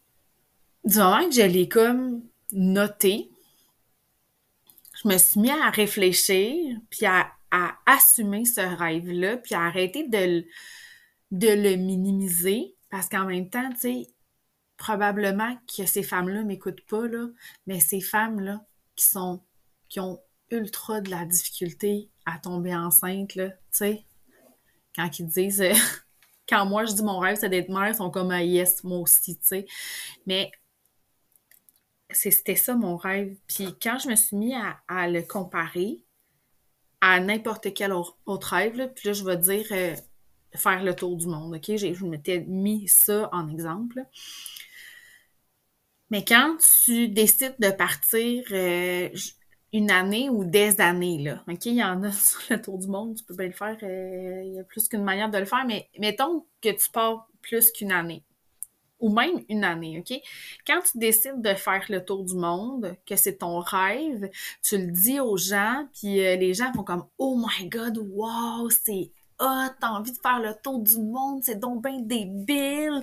du 0.84 0.98
moment 0.98 1.28
que 1.30 1.36
je 1.36 1.42
l'ai 1.42 1.70
comme 1.70 2.24
noté, 2.52 3.30
je 5.02 5.08
me 5.08 5.18
suis 5.18 5.40
mis 5.40 5.52
à 5.52 5.70
réfléchir, 5.70 6.78
puis 6.90 7.06
à, 7.06 7.32
assumer 7.86 8.46
ce 8.46 8.62
rêve-là, 8.62 9.38
puis 9.38 9.54
à 9.54 9.62
arrêter 9.62 10.08
de, 10.08 10.44
de 11.30 11.48
le 11.50 11.76
minimiser, 11.76 12.76
parce 12.90 13.10
qu'en 13.10 13.26
même 13.26 13.48
temps, 13.48 13.70
tu 13.74 13.80
sais, 13.80 14.08
probablement 14.76 15.56
que 15.68 15.86
ces 15.86 16.02
femmes-là 16.02 16.44
m'écoutent 16.44 16.86
pas, 16.88 17.08
là, 17.08 17.28
mais 17.68 17.80
ces 17.80 18.02
femmes-là, 18.02 18.66
qui 18.96 19.06
sont 19.06 19.42
qui 19.90 20.00
ont 20.00 20.20
ultra 20.50 21.02
de 21.02 21.10
la 21.10 21.26
difficulté 21.26 22.10
à 22.26 22.40
tomber 22.40 22.76
enceinte, 22.76 23.36
là, 23.36 23.50
tu 23.50 23.58
sais, 23.72 24.06
quand 24.96 25.20
ils 25.20 25.28
disent 25.28 25.62
euh, 25.62 25.74
quand 26.50 26.66
moi 26.66 26.86
je 26.86 26.94
dis 26.94 27.04
mon 27.04 27.20
rêve, 27.20 27.38
c'est 27.40 27.50
d'être 27.50 27.70
mère, 27.70 27.90
ils 27.90 27.96
sont 27.96 28.10
comme 28.12 28.32
ah, 28.32 28.44
yes, 28.44 28.84
moi 28.84 29.00
aussi, 29.00 29.38
tu 29.38 29.46
sais. 29.46 29.66
Mais 30.26 30.52
c'était 32.12 32.56
ça 32.56 32.76
mon 32.76 32.96
rêve. 32.96 33.36
Puis 33.48 33.76
quand 33.82 33.98
je 34.00 34.10
me 34.10 34.16
suis 34.16 34.36
mis 34.36 34.54
à, 34.56 35.08
le 35.08 35.22
comparer 35.22 36.04
à 37.02 37.20
n'importe 37.20 37.74
quel 37.74 37.92
autre 37.92 38.48
rêve, 38.54 38.92
puis 38.96 39.08
là, 39.08 39.14
je 39.14 39.24
vais 39.24 39.38
dire 39.38 39.66
euh, 39.72 39.96
faire 40.56 40.84
le 40.84 40.96
tour 40.96 41.18
du 41.18 41.28
monde, 41.28 41.56
OK? 41.56 41.76
Je 41.76 42.06
m'étais 42.06 42.42
mis 42.42 42.88
ça 42.88 43.30
en 43.34 43.50
exemple. 43.50 44.06
Mais 46.14 46.24
quand 46.24 46.58
tu 46.86 47.08
décides 47.08 47.56
de 47.58 47.72
partir 47.72 48.44
euh, 48.52 49.10
une 49.74 49.90
année 49.90 50.30
ou 50.30 50.46
des 50.46 50.80
années, 50.80 51.18
là, 51.18 51.44
OK? 51.48 51.66
Il 51.66 51.74
y 51.74 51.84
en 51.84 52.04
a 52.04 52.12
sur 52.12 52.40
le 52.52 52.62
tour 52.62 52.78
du 52.78 52.86
monde, 52.86 53.16
tu 53.16 53.24
peux 53.24 53.36
bien 53.36 53.48
le 53.48 53.52
faire, 53.52 53.76
euh, 53.82 54.44
il 54.46 54.54
y 54.54 54.60
a 54.60 54.64
plus 54.64 54.88
qu'une 54.88 55.04
manière 55.04 55.32
de 55.32 55.40
le 55.40 55.46
faire, 55.46 55.66
mais 55.66 55.90
mettons 55.98 56.46
que 56.62 56.70
tu 56.70 56.92
pars 56.92 57.28
plus 57.42 57.72
qu'une 57.72 57.92
année 57.92 58.24
ou 59.00 59.12
même 59.12 59.44
une 59.50 59.64
année, 59.64 59.98
OK? 59.98 60.16
Quand 60.68 60.82
tu 60.84 61.00
décides 61.00 61.42
de 61.42 61.56
faire 61.56 61.84
le 61.90 62.06
tour 62.06 62.24
du 62.24 62.36
monde, 62.36 62.96
que 63.08 63.16
c'est 63.16 63.40
ton 63.40 63.58
rêve, 63.58 64.30
tu 64.62 64.78
le 64.78 64.92
dis 64.92 65.20
aux 65.20 65.36
gens, 65.36 65.88
puis 65.96 66.24
euh, 66.24 66.36
les 66.36 66.54
gens 66.54 66.72
font 66.74 66.84
comme 66.84 67.08
«Oh 67.18 67.44
my 67.44 67.70
God, 67.70 67.98
wow, 67.98 68.70
c'est 68.70 69.10
hot, 69.40 69.74
t'as 69.82 69.90
envie 69.90 70.12
de 70.12 70.20
faire 70.20 70.40
le 70.40 70.54
tour 70.62 70.80
du 70.80 71.00
monde, 71.00 71.42
c'est 71.44 71.60
donc 71.60 71.82
bien 71.82 72.00
débile!» 72.02 73.02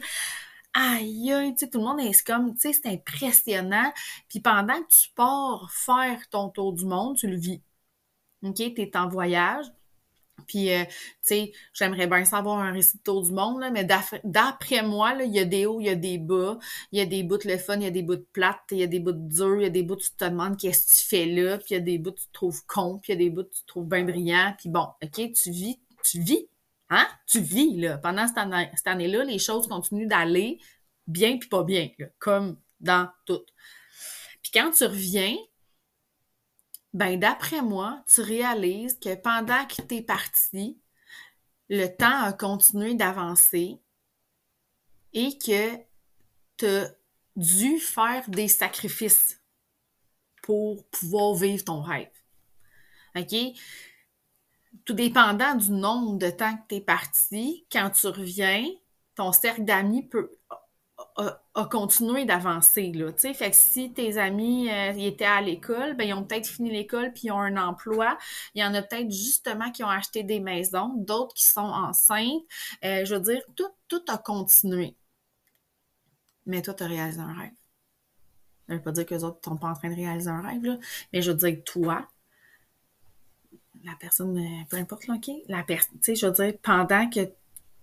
Aïe, 0.75 1.33
tu 1.59 1.59
sais, 1.59 1.71
tout 1.71 1.79
le 1.79 1.85
monde 1.85 2.01
est 2.01 2.25
comme, 2.25 2.55
tu 2.55 2.73
sais, 2.73 2.81
c'est 2.83 2.89
impressionnant. 2.89 3.93
Puis 4.29 4.41
pendant 4.41 4.81
que 4.83 4.89
tu 4.89 5.11
pars 5.15 5.71
faire 5.73 6.29
ton 6.31 6.49
tour 6.51 6.73
du 6.73 6.87
monde, 6.87 7.17
tu 7.17 7.29
le 7.29 7.37
vis. 7.37 7.63
OK? 8.43 8.57
T'es 8.57 8.97
en 8.97 9.09
voyage, 9.09 9.67
puis, 10.47 10.73
euh, 10.73 10.85
tu 10.85 10.95
sais, 11.23 11.53
j'aimerais 11.73 12.07
bien 12.07 12.25
savoir 12.25 12.59
un 12.59 12.73
récit 12.73 12.99
de 12.99 13.03
tour 13.03 13.23
du 13.23 13.33
monde, 13.33 13.61
là, 13.61 13.71
mais 13.71 13.85
d'après 14.25 14.83
moi, 14.83 15.15
il 15.25 15.33
y 15.33 15.39
a 15.39 15.45
des 15.45 15.67
hauts, 15.67 15.81
il 15.81 15.87
y 15.87 15.91
a 15.91 15.95
des 15.95 16.19
bas, 16.19 16.59
il 16.93 16.99
y 16.99 17.03
a 17.03 17.07
des 17.07 17.23
bouts 17.23 17.39
de 17.39 17.49
le 17.49 17.59
fun, 17.59 17.77
il 17.77 17.83
y 17.83 17.87
a 17.87 17.91
des 17.91 18.03
bouts 18.03 18.17
de 18.17 18.27
plate, 18.33 18.61
il 18.71 18.79
y 18.79 18.83
a 18.83 18.87
des 18.87 19.01
bouts 19.01 19.13
de 19.13 19.29
dur, 19.29 19.57
il 19.57 19.63
y 19.63 19.67
a 19.67 19.71
des 19.71 19.83
bouts 19.83 19.97
tu 19.97 20.11
te 20.11 20.25
demandes 20.25 20.57
qu'est-ce 20.57 20.87
que 20.87 21.03
tu 21.03 21.09
fais 21.09 21.27
là, 21.27 21.59
puis 21.59 21.67
il 21.71 21.75
y 21.75 21.77
a 21.77 21.81
des 21.81 21.99
bouts 21.99 22.13
tu 22.13 22.27
te 22.27 22.33
trouves 22.33 22.65
con, 22.67 22.99
puis 23.03 23.13
il 23.13 23.21
y 23.21 23.25
a 23.25 23.29
des 23.29 23.31
bouts 23.31 23.45
tu 23.45 23.63
te 23.63 23.67
trouves 23.67 23.87
bien 23.87 24.05
brillant, 24.05 24.55
puis 24.59 24.69
bon, 24.69 24.87
OK, 25.03 25.33
tu 25.33 25.51
vis, 25.51 25.79
tu 26.05 26.21
vis, 26.21 26.49
hein? 26.91 27.09
Tu 27.27 27.41
vis, 27.41 27.81
là. 27.81 27.99
Pendant 27.99 28.27
cette, 28.27 28.39
année, 28.39 28.71
cette 28.75 28.87
année-là, 28.87 29.25
les 29.25 29.39
choses 29.39 29.67
continuent 29.67 30.09
d'aller 30.09 30.61
bien 31.07 31.39
puis 31.39 31.49
pas 31.49 31.65
bien, 31.65 31.91
comme 32.19 32.59
dans 32.81 33.09
tout. 33.27 33.45
Puis 34.43 34.53
quand 34.53 34.71
tu 34.71 34.85
reviens, 34.85 35.37
ben 36.93 37.19
d'après 37.19 37.63
moi, 37.63 38.03
tu 38.13 38.21
réalises 38.21 38.99
que 38.99 39.15
pendant 39.15 39.65
que 39.67 39.83
tu 39.83 39.97
es 39.97 40.03
parti, 40.03 40.79
le 41.69 41.87
temps 41.87 42.25
a 42.25 42.33
continué 42.33 42.95
d'avancer 42.95 43.81
et 45.13 45.39
que 45.39 45.77
tu 46.57 46.67
as 46.67 46.91
dû 47.37 47.79
faire 47.79 48.29
des 48.29 48.49
sacrifices 48.49 49.41
pour 50.43 50.85
pouvoir 50.89 51.35
vivre 51.35 51.65
ton 51.65 51.81
rêve. 51.81 52.11
OK? 53.17 53.35
Tout 54.85 54.95
dépendant 54.95 55.55
du 55.55 55.71
nombre 55.73 56.19
de 56.19 56.31
temps 56.31 56.57
que 56.57 56.63
tu 56.69 56.75
es 56.77 56.81
parti, 56.81 57.67
quand 57.71 57.91
tu 57.91 58.07
reviens, 58.07 58.65
ton 59.15 59.33
cercle 59.33 59.65
d'amis 59.65 60.05
peut 60.05 60.31
a, 61.55 61.65
continué 61.71 62.25
d'avancer. 62.25 62.93
Fait 63.35 63.51
que 63.51 63.57
si 63.57 63.93
tes 63.93 64.19
amis, 64.19 64.71
euh, 64.71 64.93
étaient 64.97 65.25
à 65.25 65.41
l'école, 65.41 65.95
ben 65.95 66.09
ils 66.09 66.15
ont 66.15 66.25
peut-être 66.25 66.47
fini 66.47 66.71
l'école 66.71 67.13
puis 67.13 67.25
ils 67.25 67.33
ont 67.33 67.41
un 67.41 67.57
emploi. 67.57 68.17
Il 68.55 68.61
y 68.61 68.65
en 68.65 68.75
a 68.75 68.83
peut-être 68.83 69.11
justement 69.11 69.71
qui 69.71 69.85
ont 69.85 69.89
acheté 69.89 70.23
des 70.23 70.41
maisons, 70.41 70.95
d'autres 70.97 71.35
qui 71.35 71.45
sont 71.45 71.61
enceintes. 71.61 72.43
Euh, 72.85 73.05
je 73.05 73.15
veux 73.15 73.21
dire, 73.21 73.43
tout, 73.57 73.71
tout 73.89 74.03
a 74.09 74.19
continué. 74.19 74.97
Mais 76.47 76.63
toi, 76.63 76.75
tu 76.75 76.83
as 76.83 76.87
réalisé 76.87 77.21
un 77.21 77.33
rêve. 77.33 77.53
Ça 78.69 78.75
veut 78.75 78.83
pas 78.83 78.93
dire 78.93 79.07
que 79.07 79.15
les 79.15 79.25
autres 79.25 79.41
sont 79.45 79.57
pas 79.57 79.69
en 79.69 79.75
train 79.75 79.91
de 79.91 79.97
réaliser 79.97 80.31
un 80.31 80.43
rêve, 80.43 80.65
là. 80.65 80.79
Mais 81.13 81.23
je 81.23 81.33
veux 81.33 81.37
dire, 81.37 81.63
toi, 81.65 82.09
la 83.85 83.93
personne, 83.99 84.39
euh, 84.39 84.65
peu 84.69 84.77
importe, 84.77 85.07
là, 85.07 85.15
OK? 85.15 85.31
La 85.49 85.63
personne, 85.63 85.99
tu 86.03 86.15
sais, 86.15 86.15
je 86.15 86.27
veux 86.27 86.33
dire, 86.33 86.55
pendant 86.63 87.09
que 87.09 87.21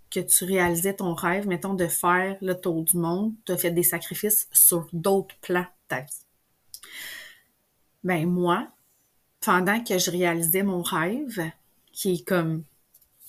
que 0.09 0.19
tu 0.19 0.45
réalisais 0.45 0.95
ton 0.95 1.13
rêve, 1.13 1.47
mettons, 1.47 1.73
de 1.73 1.87
faire 1.87 2.37
le 2.41 2.53
tour 2.53 2.83
du 2.83 2.97
monde, 2.97 3.33
tu 3.45 3.51
as 3.51 3.57
fait 3.57 3.71
des 3.71 3.83
sacrifices 3.83 4.47
sur 4.51 4.87
d'autres 4.93 5.35
plans 5.41 5.61
de 5.61 5.67
ta 5.87 6.01
vie. 6.01 6.25
Ben 8.03 8.25
moi, 8.25 8.67
pendant 9.41 9.83
que 9.83 9.97
je 9.97 10.11
réalisais 10.11 10.63
mon 10.63 10.81
rêve, 10.81 11.51
qui 11.91 12.13
est 12.13 12.27
comme, 12.27 12.63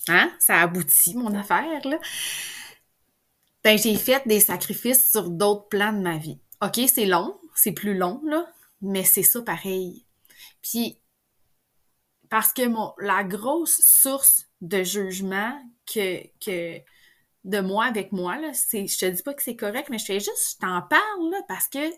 hein, 0.07 0.31
ça 0.39 0.61
aboutit 0.61 1.15
mon 1.17 1.33
affaire, 1.35 1.85
là, 1.85 1.99
ben 3.63 3.77
j'ai 3.77 3.95
fait 3.95 4.25
des 4.25 4.39
sacrifices 4.39 5.11
sur 5.11 5.29
d'autres 5.29 5.67
plans 5.67 5.91
de 5.91 5.99
ma 5.99 6.17
vie. 6.17 6.39
OK, 6.61 6.79
c'est 6.87 7.05
long, 7.05 7.37
c'est 7.55 7.73
plus 7.73 7.97
long, 7.97 8.21
là, 8.25 8.47
mais 8.81 9.03
c'est 9.03 9.23
ça 9.23 9.41
pareil. 9.41 10.05
Puis, 10.61 10.97
parce 12.29 12.53
que 12.53 12.67
mon, 12.67 12.93
la 12.99 13.23
grosse 13.23 13.81
source 13.81 14.45
de 14.61 14.83
jugement 14.83 15.59
que, 15.85 16.23
que 16.43 16.79
de 17.43 17.59
moi 17.59 17.85
avec 17.85 18.11
moi, 18.11 18.37
là, 18.37 18.53
c'est, 18.53 18.87
je 18.87 18.97
te 18.97 19.05
dis 19.05 19.23
pas 19.23 19.33
que 19.33 19.43
c'est 19.43 19.55
correct, 19.55 19.89
mais 19.89 19.97
je 19.97 20.05
fais 20.05 20.19
juste, 20.19 20.53
je 20.53 20.57
t'en 20.57 20.81
parle, 20.81 21.35
parce 21.47 21.67
que 21.67 21.89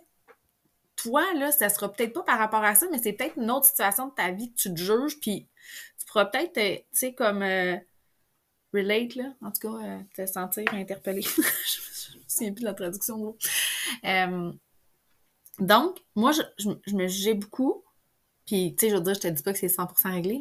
toi, 0.96 1.34
là, 1.34 1.52
ça 1.52 1.70
sera 1.70 1.92
peut-être 1.92 2.14
pas 2.14 2.24
par 2.24 2.38
rapport 2.38 2.64
à 2.64 2.76
ça, 2.76 2.88
mais 2.92 3.00
c'est 3.02 3.14
peut-être 3.14 3.38
une 3.38 3.50
autre 3.52 3.66
situation 3.66 4.08
de 4.08 4.14
ta 4.14 4.32
vie 4.32 4.52
que 4.52 4.58
tu 4.58 4.74
te 4.74 4.80
juges, 4.80 5.20
puis 5.20 5.48
tu 5.98 6.06
pourras 6.06 6.26
peut-être, 6.26 6.58
euh, 6.58 6.76
tu 6.76 6.84
sais, 6.92 7.14
comme 7.14 7.42
euh, 7.42 7.76
relate, 8.74 9.16
là, 9.16 9.34
en 9.42 9.52
tout 9.52 9.68
cas, 9.68 9.84
euh, 9.84 10.00
te 10.16 10.26
sentir 10.26 10.66
interpellé. 10.74 11.22
je 11.22 12.18
me 12.18 12.24
souviens 12.28 12.54
plus 12.54 12.62
de 12.62 12.66
la 12.66 12.74
traduction. 12.74 13.36
donc, 15.60 16.00
moi, 16.16 16.32
je, 16.32 16.42
je, 16.58 16.96
me 16.96 17.08
jugeais 17.08 17.34
beaucoup, 17.34 17.84
puis, 18.52 18.76
tu 18.76 18.86
sais, 18.86 18.92
je 18.92 18.96
veux 18.98 19.02
dire, 19.02 19.14
je 19.14 19.20
te 19.22 19.28
dis 19.30 19.44
pas 19.44 19.54
que 19.54 19.60
c'est 19.60 19.70
100% 19.70 20.12
réglé, 20.12 20.40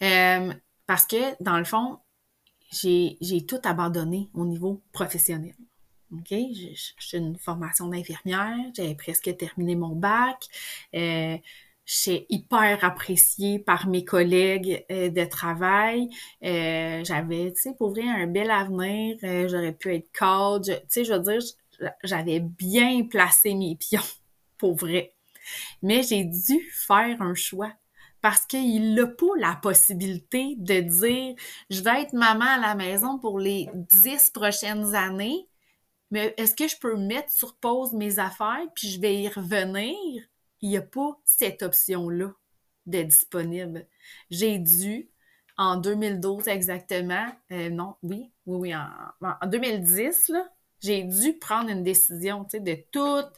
là, 0.00 0.54
parce 0.86 1.06
que, 1.06 1.42
dans 1.42 1.58
le 1.58 1.64
fond, 1.64 1.98
j'ai 2.70 3.46
tout 3.46 3.60
abandonné 3.64 4.30
au 4.34 4.46
niveau 4.46 4.82
professionnel. 4.92 5.54
OK? 6.12 6.28
J'ai 6.30 7.18
une 7.18 7.36
formation 7.36 7.88
d'infirmière, 7.88 8.56
j'avais 8.76 8.94
presque 8.94 9.36
terminé 9.36 9.74
mon 9.74 9.94
bac. 9.96 10.46
Euh, 10.94 11.36
J'étais 11.90 12.26
hyper 12.28 12.84
appréciée 12.84 13.58
par 13.58 13.88
mes 13.88 14.04
collègues 14.04 14.84
euh, 14.90 15.08
de 15.08 15.24
travail. 15.24 16.10
Euh, 16.44 17.02
j'avais, 17.02 17.50
tu 17.54 17.62
sais, 17.62 17.74
pour 17.74 17.90
vrai, 17.90 18.02
un 18.06 18.26
bel 18.26 18.50
avenir. 18.50 19.16
Euh, 19.24 19.48
j'aurais 19.48 19.72
pu 19.72 19.94
être 19.94 20.10
coach. 20.12 20.66
Tu 20.66 20.72
sais, 20.88 21.04
je 21.04 21.14
veux 21.14 21.20
dire, 21.20 21.40
j'avais 22.04 22.40
bien 22.40 23.04
placé 23.04 23.54
mes 23.54 23.74
pions, 23.76 24.02
pour 24.58 24.76
vrai. 24.76 25.14
Mais 25.82 26.02
j'ai 26.02 26.24
dû 26.24 26.70
faire 26.72 27.20
un 27.22 27.34
choix 27.34 27.72
parce 28.20 28.44
qu'il 28.46 28.94
n'a 28.94 29.06
pas 29.06 29.26
la 29.38 29.54
possibilité 29.56 30.56
de 30.58 30.80
dire 30.80 31.34
je 31.70 31.82
vais 31.82 32.02
être 32.02 32.12
maman 32.12 32.46
à 32.46 32.58
la 32.58 32.74
maison 32.74 33.18
pour 33.18 33.38
les 33.38 33.68
dix 33.74 34.30
prochaines 34.30 34.94
années, 34.94 35.48
mais 36.10 36.34
est-ce 36.36 36.54
que 36.54 36.68
je 36.68 36.76
peux 36.78 36.96
mettre 36.96 37.30
sur 37.30 37.56
pause 37.56 37.92
mes 37.92 38.18
affaires 38.18 38.66
puis 38.74 38.88
je 38.88 39.00
vais 39.00 39.16
y 39.22 39.28
revenir? 39.28 39.94
Il 40.60 40.70
n'y 40.70 40.76
a 40.76 40.82
pas 40.82 41.18
cette 41.24 41.62
option-là 41.62 42.32
de 42.86 43.02
disponible. 43.02 43.86
J'ai 44.30 44.58
dû, 44.58 45.10
en 45.56 45.76
2012 45.76 46.48
exactement, 46.48 47.26
euh, 47.52 47.70
non, 47.70 47.96
oui, 48.02 48.30
oui, 48.46 48.72
oui, 48.72 48.74
en, 48.74 48.88
en 49.20 49.46
2010, 49.46 50.32
j'ai 50.80 51.02
dû 51.02 51.34
prendre 51.34 51.70
une 51.70 51.82
décision, 51.82 52.46
de 52.52 52.74
toute 52.90 53.32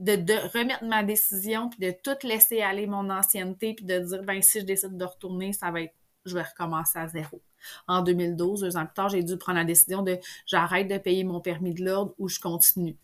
de, 0.00 0.58
remettre 0.58 0.84
ma 0.84 1.02
décision, 1.02 1.68
puis 1.68 1.78
de 1.80 1.94
tout 2.02 2.26
laisser 2.26 2.62
aller 2.62 2.86
mon 2.86 3.10
ancienneté, 3.10 3.74
puis 3.74 3.84
de 3.84 3.98
dire, 3.98 4.22
ben 4.22 4.40
si 4.42 4.60
je 4.60 4.64
décide 4.64 4.96
de 4.96 5.04
retourner, 5.04 5.52
ça 5.52 5.70
va 5.70 5.82
être, 5.82 5.94
je 6.24 6.34
vais 6.34 6.42
recommencer 6.42 6.98
à 6.98 7.08
zéro. 7.08 7.40
En 7.86 8.02
2012, 8.02 8.62
deux 8.62 8.76
ans 8.76 8.86
plus 8.86 8.94
tard, 8.94 9.08
j'ai 9.10 9.22
dû 9.22 9.36
prendre 9.36 9.58
la 9.58 9.64
décision 9.64 10.02
de 10.02 10.18
j'arrête 10.46 10.88
de 10.88 10.96
payer 10.96 11.24
mon 11.24 11.40
permis 11.40 11.74
de 11.74 11.84
l'ordre 11.84 12.14
ou 12.18 12.28
je 12.28 12.40
continue. 12.40 12.96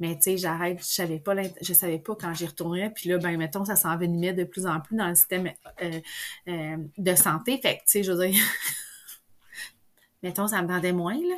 Mais 0.00 0.16
tu 0.16 0.22
sais, 0.22 0.36
j'arrête, 0.36 0.80
je 0.80 0.84
savais 0.84 1.20
pas, 1.20 1.34
je 1.60 1.72
savais 1.72 2.00
pas 2.00 2.16
quand 2.16 2.34
j'y 2.34 2.46
retournerais. 2.46 2.90
Puis 2.90 3.08
là, 3.08 3.18
ben 3.18 3.36
mettons, 3.36 3.64
ça 3.64 3.76
s'envenimait 3.76 4.32
de 4.32 4.42
plus 4.42 4.66
en 4.66 4.80
plus 4.80 4.96
dans 4.96 5.06
le 5.06 5.14
système 5.14 5.52
euh, 5.80 6.00
euh, 6.48 6.76
de 6.98 7.14
santé. 7.14 7.60
Fait 7.62 7.76
que, 7.76 7.82
tu 7.82 7.86
sais, 7.86 8.02
je 8.02 8.10
veux 8.10 8.26
dire, 8.26 8.34
mettons, 10.24 10.48
ça 10.48 10.60
me 10.60 10.66
tendait 10.66 10.92
moins, 10.92 11.14
là. 11.14 11.36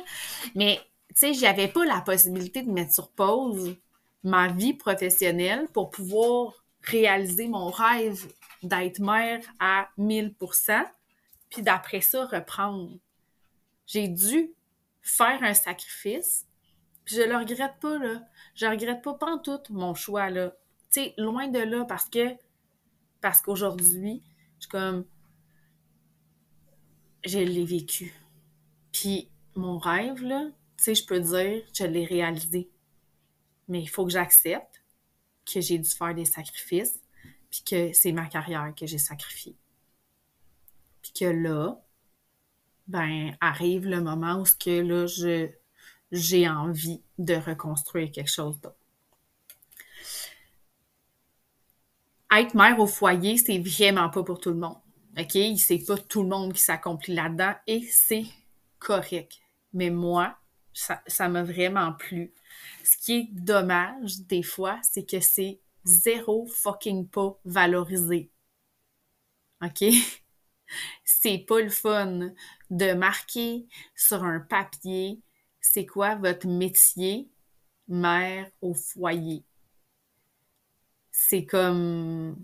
Mais, 0.55 0.79
tu 1.09 1.15
sais, 1.15 1.33
j'avais 1.35 1.67
pas 1.67 1.85
la 1.85 2.01
possibilité 2.01 2.63
de 2.63 2.71
mettre 2.71 2.91
sur 2.93 3.11
pause 3.11 3.77
ma 4.25 4.47
vie 4.47 4.73
professionnelle 4.73 5.67
pour 5.71 5.91
pouvoir 5.91 6.65
réaliser 6.81 7.47
mon 7.47 7.69
rêve 7.69 8.27
d'être 8.63 8.99
mère 8.99 9.39
à 9.59 9.87
1000%, 9.99 10.83
puis 11.49 11.61
d'après 11.61 12.01
ça, 12.01 12.25
reprendre. 12.25 12.97
J'ai 13.85 14.07
dû 14.07 14.51
faire 15.03 15.43
un 15.43 15.53
sacrifice, 15.53 16.47
puis 17.05 17.15
je 17.15 17.21
le 17.21 17.37
regrette 17.37 17.79
pas, 17.79 17.99
là. 17.99 18.21
Je 18.55 18.65
regrette 18.65 19.03
pas 19.03 19.15
tout 19.43 19.61
mon 19.69 19.93
choix, 19.93 20.31
là. 20.31 20.53
Tu 20.91 21.01
loin 21.17 21.47
de 21.47 21.59
là, 21.59 21.85
parce 21.85 22.09
que, 22.09 22.35
parce 23.21 23.41
qu'aujourd'hui, 23.41 24.23
je 24.59 24.67
comme, 24.67 25.05
je 27.25 27.37
l'ai 27.37 27.65
vécu. 27.65 28.11
Puis, 28.91 29.29
mon 29.55 29.77
rêve, 29.77 30.23
là, 30.23 30.47
tu 30.83 30.95
je 30.95 31.05
peux 31.05 31.19
dire, 31.19 31.63
je 31.73 31.83
l'ai 31.83 32.05
réalisé. 32.05 32.69
Mais 33.67 33.81
il 33.81 33.87
faut 33.87 34.05
que 34.05 34.11
j'accepte 34.11 34.83
que 35.45 35.61
j'ai 35.61 35.77
dû 35.77 35.89
faire 35.89 36.13
des 36.13 36.25
sacrifices, 36.25 36.99
puis 37.49 37.63
que 37.63 37.93
c'est 37.93 38.11
ma 38.11 38.25
carrière 38.25 38.73
que 38.77 38.85
j'ai 38.85 38.97
sacrifiée. 38.97 39.55
Puis 41.01 41.11
que 41.13 41.25
là, 41.25 41.79
ben, 42.87 43.35
arrive 43.41 43.87
le 43.87 44.01
moment 44.01 44.41
où 44.41 44.45
ce 44.45 44.55
que 44.55 44.81
là, 44.81 45.07
je, 45.07 45.49
j'ai 46.11 46.47
envie 46.47 47.01
de 47.17 47.35
reconstruire 47.35 48.11
quelque 48.11 48.31
chose 48.31 48.59
d'autre. 48.61 48.75
Être 52.31 52.55
mère 52.55 52.79
au 52.79 52.87
foyer, 52.87 53.37
c'est 53.37 53.59
vraiment 53.59 54.09
pas 54.09 54.23
pour 54.23 54.39
tout 54.39 54.49
le 54.49 54.57
monde. 54.57 54.77
OK? 55.17 55.37
C'est 55.57 55.85
pas 55.85 55.97
tout 55.97 56.23
le 56.23 56.29
monde 56.29 56.53
qui 56.53 56.61
s'accomplit 56.61 57.13
là-dedans 57.13 57.53
et 57.67 57.81
c'est 57.89 58.25
correct. 58.79 59.39
Mais 59.73 59.89
moi, 59.89 60.37
ça 60.73 61.29
m'a 61.29 61.43
vraiment 61.43 61.93
plu. 61.93 62.33
Ce 62.83 62.97
qui 62.97 63.13
est 63.13 63.27
dommage, 63.31 64.19
des 64.21 64.43
fois, 64.43 64.79
c'est 64.83 65.09
que 65.09 65.19
c'est 65.19 65.59
zéro 65.83 66.47
fucking 66.47 67.07
pas 67.07 67.39
valorisé. 67.45 68.31
OK? 69.61 69.83
C'est 71.03 71.45
pas 71.47 71.61
le 71.61 71.69
fun 71.69 72.31
de 72.71 72.93
marquer 72.93 73.67
sur 73.95 74.23
un 74.23 74.39
papier 74.39 75.21
c'est 75.65 75.85
quoi 75.85 76.15
votre 76.15 76.47
métier 76.47 77.27
mère 77.87 78.49
au 78.61 78.73
foyer. 78.73 79.43
C'est 81.11 81.45
comme 81.45 82.43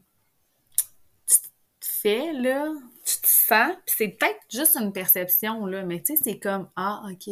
tu 1.28 1.38
te 1.40 1.86
fais 1.86 2.34
là, 2.34 2.74
tu 3.06 3.22
te 3.22 3.28
sens, 3.28 3.76
puis 3.86 3.96
c'est 3.98 4.08
peut-être 4.10 4.40
juste 4.50 4.76
une 4.76 4.92
perception 4.92 5.66
là, 5.66 5.84
mais 5.86 6.02
tu 6.02 6.16
sais 6.16 6.24
c'est 6.24 6.40
comme 6.40 6.70
ah 6.76 7.04
OK. 7.12 7.30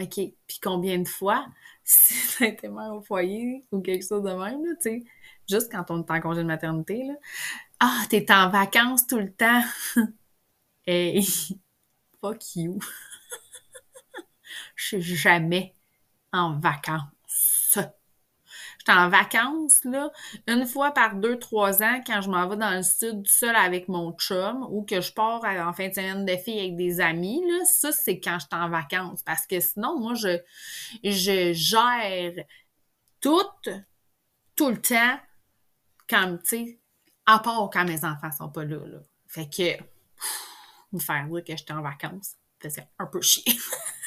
OK, 0.00 0.14
puis 0.46 0.60
combien 0.62 0.98
de 0.98 1.08
fois 1.08 1.44
si 1.88 2.44
été 2.44 2.68
mère 2.68 2.94
au 2.94 3.00
foyer 3.02 3.66
ou 3.72 3.80
quelque 3.80 4.06
chose 4.06 4.22
de 4.22 4.30
même 4.30 4.64
là, 4.64 4.74
tu 4.76 4.82
sais, 4.82 5.04
juste 5.48 5.72
quand 5.72 5.90
on 5.90 6.02
est 6.04 6.10
en 6.10 6.20
congé 6.20 6.42
de 6.42 6.46
maternité 6.46 7.04
là. 7.04 7.14
Ah, 7.80 8.04
t'es 8.10 8.30
en 8.32 8.50
vacances 8.50 9.06
tout 9.06 9.18
le 9.18 9.32
temps. 9.32 9.62
hey, 10.86 11.22
fuck 12.20 12.56
you 12.56 12.78
je 14.76 14.86
suis 14.86 15.02
jamais 15.16 15.74
en 16.32 16.58
vacances. 16.58 17.17
En 18.88 19.10
vacances, 19.10 19.84
là, 19.84 20.10
une 20.46 20.66
fois 20.66 20.92
par 20.92 21.16
deux, 21.16 21.38
trois 21.38 21.82
ans, 21.82 22.00
quand 22.06 22.22
je 22.22 22.30
m'en 22.30 22.48
vais 22.48 22.56
dans 22.56 22.74
le 22.74 22.82
sud 22.82 23.26
seul 23.26 23.54
avec 23.54 23.88
mon 23.88 24.12
chum 24.12 24.66
ou 24.70 24.82
que 24.82 25.02
je 25.02 25.12
pars 25.12 25.44
en 25.44 25.72
fin 25.74 25.88
de 25.88 25.92
semaine 25.92 26.24
de 26.24 26.36
filles 26.36 26.60
avec 26.60 26.76
des 26.76 27.00
amis, 27.00 27.42
là, 27.46 27.64
ça, 27.66 27.92
c'est 27.92 28.18
quand 28.18 28.38
je 28.38 28.46
suis 28.46 28.62
en 28.62 28.70
vacances. 28.70 29.22
Parce 29.22 29.46
que 29.46 29.60
sinon, 29.60 29.98
moi, 29.98 30.14
je, 30.14 30.38
je 31.04 31.52
gère 31.52 32.44
tout, 33.20 33.42
tout 34.56 34.70
le 34.70 34.80
temps, 34.80 35.20
quand, 36.08 36.38
tu 36.38 36.48
sais, 36.48 36.80
à 37.26 37.38
part 37.40 37.68
quand 37.70 37.84
mes 37.84 38.04
enfants 38.04 38.32
sont 38.32 38.48
pas 38.48 38.64
là, 38.64 38.78
là. 38.86 38.98
Fait 39.26 39.48
que, 39.48 39.82
me 40.92 40.98
faire 40.98 41.26
dire 41.26 41.44
que 41.44 41.56
j'étais 41.56 41.72
en 41.72 41.82
vacances, 41.82 42.36
faisait 42.60 42.88
un 42.98 43.06
peu 43.06 43.20
chier. 43.20 43.44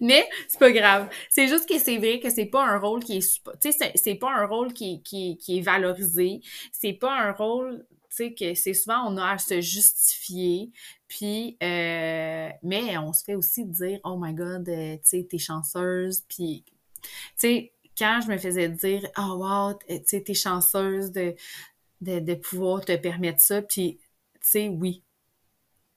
Mais 0.02 0.28
c'est 0.48 0.58
pas 0.58 0.72
grave. 0.72 1.08
C'est 1.28 1.48
juste 1.48 1.68
que 1.68 1.78
c'est 1.78 1.98
vrai 1.98 2.20
que 2.20 2.30
c'est 2.30 2.46
pas 2.46 2.64
un 2.64 2.78
rôle 2.78 3.02
qui 3.04 3.18
est 3.18 3.42
tu 3.60 3.72
sais 3.72 3.92
c'est 3.94 4.14
pas 4.14 4.30
un 4.32 4.46
rôle 4.46 4.72
qui, 4.72 5.02
qui, 5.02 5.36
qui 5.38 5.58
est 5.58 5.62
valorisé, 5.62 6.40
c'est 6.72 6.94
pas 6.94 7.12
un 7.12 7.32
rôle 7.32 7.84
tu 8.10 8.16
sais 8.16 8.34
que 8.34 8.54
c'est 8.54 8.74
souvent 8.74 9.06
on 9.06 9.16
a 9.18 9.32
à 9.32 9.38
se 9.38 9.60
justifier. 9.60 10.70
Puis 11.08 11.56
euh, 11.62 12.48
mais 12.62 12.96
on 12.98 13.12
se 13.12 13.24
fait 13.24 13.34
aussi 13.34 13.64
dire 13.66 14.00
oh 14.04 14.16
my 14.18 14.32
god 14.34 14.68
euh, 14.68 14.94
tu 14.96 15.00
sais 15.04 15.26
t'es 15.28 15.38
chanceuse 15.38 16.22
puis 16.28 16.64
tu 17.02 17.10
sais 17.36 17.72
quand 17.98 18.20
je 18.24 18.30
me 18.30 18.38
faisais 18.38 18.68
dire 18.68 19.06
oh 19.18 19.34
wow 19.38 19.74
tu 19.88 20.00
sais 20.06 20.22
t'es 20.22 20.34
chanceuse 20.34 21.10
de, 21.12 21.34
de, 22.00 22.20
de 22.20 22.34
pouvoir 22.34 22.84
te 22.84 22.96
permettre 22.96 23.40
ça 23.40 23.62
puis 23.62 23.98
tu 23.98 24.40
sais 24.42 24.68
oui 24.68 25.02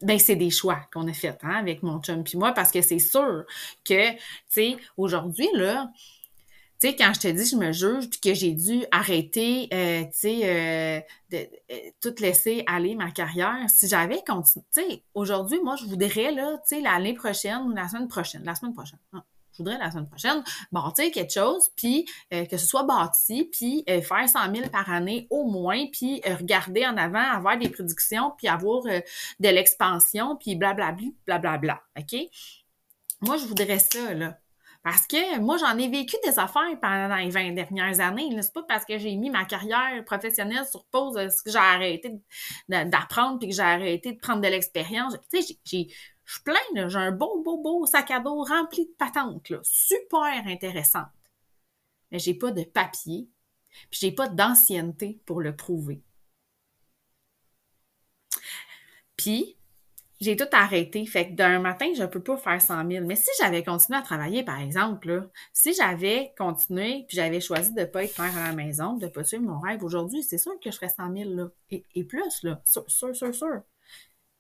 ben 0.04 0.20
c'est 0.20 0.36
des 0.36 0.50
choix 0.50 0.82
qu'on 0.94 1.08
a 1.08 1.14
fait 1.14 1.38
hein, 1.44 1.56
avec 1.56 1.82
mon 1.82 2.00
chum 2.02 2.24
puis 2.24 2.38
moi 2.38 2.52
parce 2.52 2.72
que 2.72 2.82
c'est 2.82 3.00
sûr 3.00 3.46
que 3.84 4.12
tu 4.12 4.18
sais 4.50 4.78
aujourd'hui 4.98 5.48
là 5.54 5.92
tu 6.80 6.90
sais 6.90 6.96
quand 6.96 7.12
je 7.14 7.20
te 7.22 7.28
dis 7.30 7.46
je 7.46 7.56
me 7.56 7.72
juge 7.72 8.10
puis 8.10 8.20
que 8.20 8.34
j'ai 8.34 8.52
dû 8.52 8.86
arrêter 8.92 9.70
euh, 9.74 10.04
tu 10.04 10.10
sais 10.12 10.40
euh, 10.44 11.02
de 11.32 11.50
euh, 11.72 11.90
tout 12.02 12.14
laisser 12.20 12.64
aller 12.68 12.96
ma 12.96 13.12
carrière 13.12 13.58
si 13.70 13.88
j'avais 13.88 14.22
continué 14.28 14.66
tu 14.74 14.82
sais 14.82 15.04
aujourd'hui 15.14 15.60
moi 15.64 15.76
je 15.78 15.86
voudrais 15.86 16.32
là 16.32 16.58
tu 16.68 16.76
sais 16.76 16.82
l'année 16.82 17.14
prochaine 17.14 17.62
ou 17.66 17.72
la 17.72 17.88
semaine 17.88 18.08
prochaine 18.08 18.44
la 18.44 18.56
semaine 18.56 18.74
prochaine 18.74 19.00
hein, 19.14 19.24
je 19.54 19.58
voudrais 19.60 19.78
la 19.78 19.92
semaine 19.92 20.08
prochaine 20.08 20.44
bâtir 20.72 21.12
quelque 21.12 21.34
chose, 21.34 21.70
puis 21.76 22.06
euh, 22.34 22.46
que 22.46 22.58
ce 22.58 22.66
soit 22.66 22.84
bâti, 22.84 23.50
puis 23.52 23.84
euh, 23.90 24.02
faire 24.02 24.28
100 24.28 24.54
000 24.54 24.70
par 24.70 24.92
année 24.92 25.28
au 25.30 25.46
moins, 25.46 25.86
puis 25.92 26.22
euh, 26.28 26.36
regarder 26.36 26.86
en 26.86 26.98
avant, 26.98 27.20
avoir 27.20 27.58
des 27.58 27.70
prédictions, 27.70 28.34
puis 28.38 28.48
avoir 28.48 28.84
de 28.84 29.50
l'expansion, 29.50 30.36
puis 30.36 30.56
blablabla, 30.56 31.08
blablabla, 31.26 31.82
OK? 31.98 32.20
Moi, 33.22 33.38
je 33.38 33.46
voudrais 33.46 33.80
ça, 33.80 34.14
là. 34.14 34.38
Parce 34.84 35.08
que 35.08 35.40
moi, 35.40 35.56
j'en 35.58 35.78
ai 35.78 35.88
vécu 35.88 36.18
des 36.26 36.38
affaires 36.38 36.78
pendant 36.82 37.16
les 37.16 37.30
20 37.30 37.54
dernières 37.54 38.02
années. 38.02 38.30
C'est 38.42 38.54
pas 38.54 38.64
parce 38.64 38.84
que 38.84 38.98
j'ai 38.98 39.16
mis 39.16 39.30
ma 39.30 39.46
carrière 39.46 40.04
professionnelle 40.04 40.66
sur 40.70 40.84
pause 40.88 41.16
que 41.16 41.50
j'ai 41.50 41.58
arrêté 41.58 42.12
d'apprendre 42.68 43.40
puis 43.40 43.48
que 43.48 43.56
j'ai 43.56 43.62
arrêté 43.62 44.12
de 44.12 44.20
prendre 44.20 44.42
de 44.42 44.48
l'expérience. 44.50 45.16
Tu 45.32 45.42
sais, 45.42 45.58
j'ai 45.64 45.88
je 46.26 46.34
suis 46.34 46.44
plein, 46.44 46.88
j'ai 46.88 46.98
un 46.98 47.12
beau, 47.12 47.42
beau, 47.42 47.58
beau 47.62 47.86
sac 47.86 48.12
à 48.12 48.20
dos 48.20 48.44
rempli 48.44 48.86
de 48.86 48.92
patentes, 48.98 49.50
là, 49.50 49.60
super 49.64 50.48
intéressante. 50.48 51.08
Mais 52.12 52.20
j'ai 52.20 52.34
pas 52.34 52.52
de 52.52 52.64
papier, 52.64 53.28
puis 53.90 54.00
j'ai 54.02 54.12
pas 54.12 54.28
d'ancienneté 54.28 55.20
pour 55.26 55.42
le 55.42 55.56
prouver. 55.56 56.02
Puis, 59.18 59.58
j'ai 60.24 60.36
tout 60.38 60.48
arrêté. 60.52 61.06
Fait 61.06 61.30
que 61.30 61.34
d'un 61.34 61.60
matin, 61.60 61.88
je 61.96 62.04
peux 62.06 62.22
pas 62.22 62.38
faire 62.38 62.62
100 62.62 62.90
000. 62.90 63.06
Mais 63.06 63.16
si 63.16 63.30
j'avais 63.40 63.64
continué 63.64 63.98
à 64.00 64.02
travailler, 64.02 64.44
par 64.44 64.60
exemple, 64.60 65.08
là, 65.10 65.28
si 65.54 65.74
j'avais 65.74 66.34
continué, 66.38 67.06
puis 67.08 67.18
j'avais 67.18 67.42
choisi 67.42 67.74
de 67.74 67.84
pas 67.86 68.04
être 68.04 68.18
mère 68.20 68.36
à 68.38 68.48
la 68.48 68.54
maison, 68.54 68.94
de 68.98 69.08
pas 69.08 69.24
suivre 69.24 69.44
mon 69.44 69.60
rêve 69.60 69.84
aujourd'hui, 69.84 70.24
c'est 70.24 70.38
sûr 70.38 70.54
que 70.60 70.72
je 70.72 70.76
ferais 70.76 70.90
100 70.90 71.14
000, 71.16 71.30
là. 71.36 71.50
Et, 71.72 71.86
et 71.96 72.04
plus, 72.04 72.44
là. 72.44 72.62
Sûr, 72.66 72.90
sûr, 72.90 73.16
sûr, 73.16 73.36
sûr. 73.36 73.62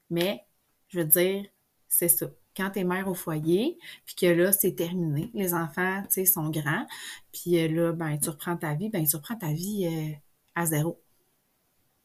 Mais, 0.10 0.46
je 0.89 1.00
veux 1.00 1.06
dire, 1.06 1.46
c'est 1.94 2.08
ça. 2.08 2.26
Quand 2.58 2.72
tu 2.72 2.80
es 2.80 2.84
mère 2.84 3.08
au 3.08 3.14
foyer, 3.14 3.78
puis 4.06 4.16
que 4.16 4.26
là, 4.26 4.52
c'est 4.52 4.74
terminé, 4.74 5.30
les 5.34 5.54
enfants, 5.54 6.02
tu 6.04 6.14
sais, 6.14 6.26
sont 6.26 6.50
grands, 6.50 6.88
puis 7.32 7.60
euh, 7.60 7.68
là, 7.68 7.92
ben, 7.94 8.18
tu 8.18 8.30
reprends 8.30 8.58
ta 8.58 8.74
vie, 8.74 8.90
ben, 8.90 9.06
tu 9.06 9.16
reprends 9.16 9.36
ta 9.36 9.54
vie 9.54 9.86
euh, 9.86 10.16
à 10.56 10.66
zéro. 10.66 11.00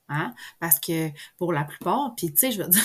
Hein? 0.09 0.35
Parce 0.61 0.79
que 0.79 1.09
pour 1.38 1.53
la 1.53 1.64
plupart, 1.64 2.14
puis 2.16 2.31
tu 2.33 2.38
sais, 2.38 2.53
je 2.53 2.62
veux 2.62 2.68
dire, 2.68 2.83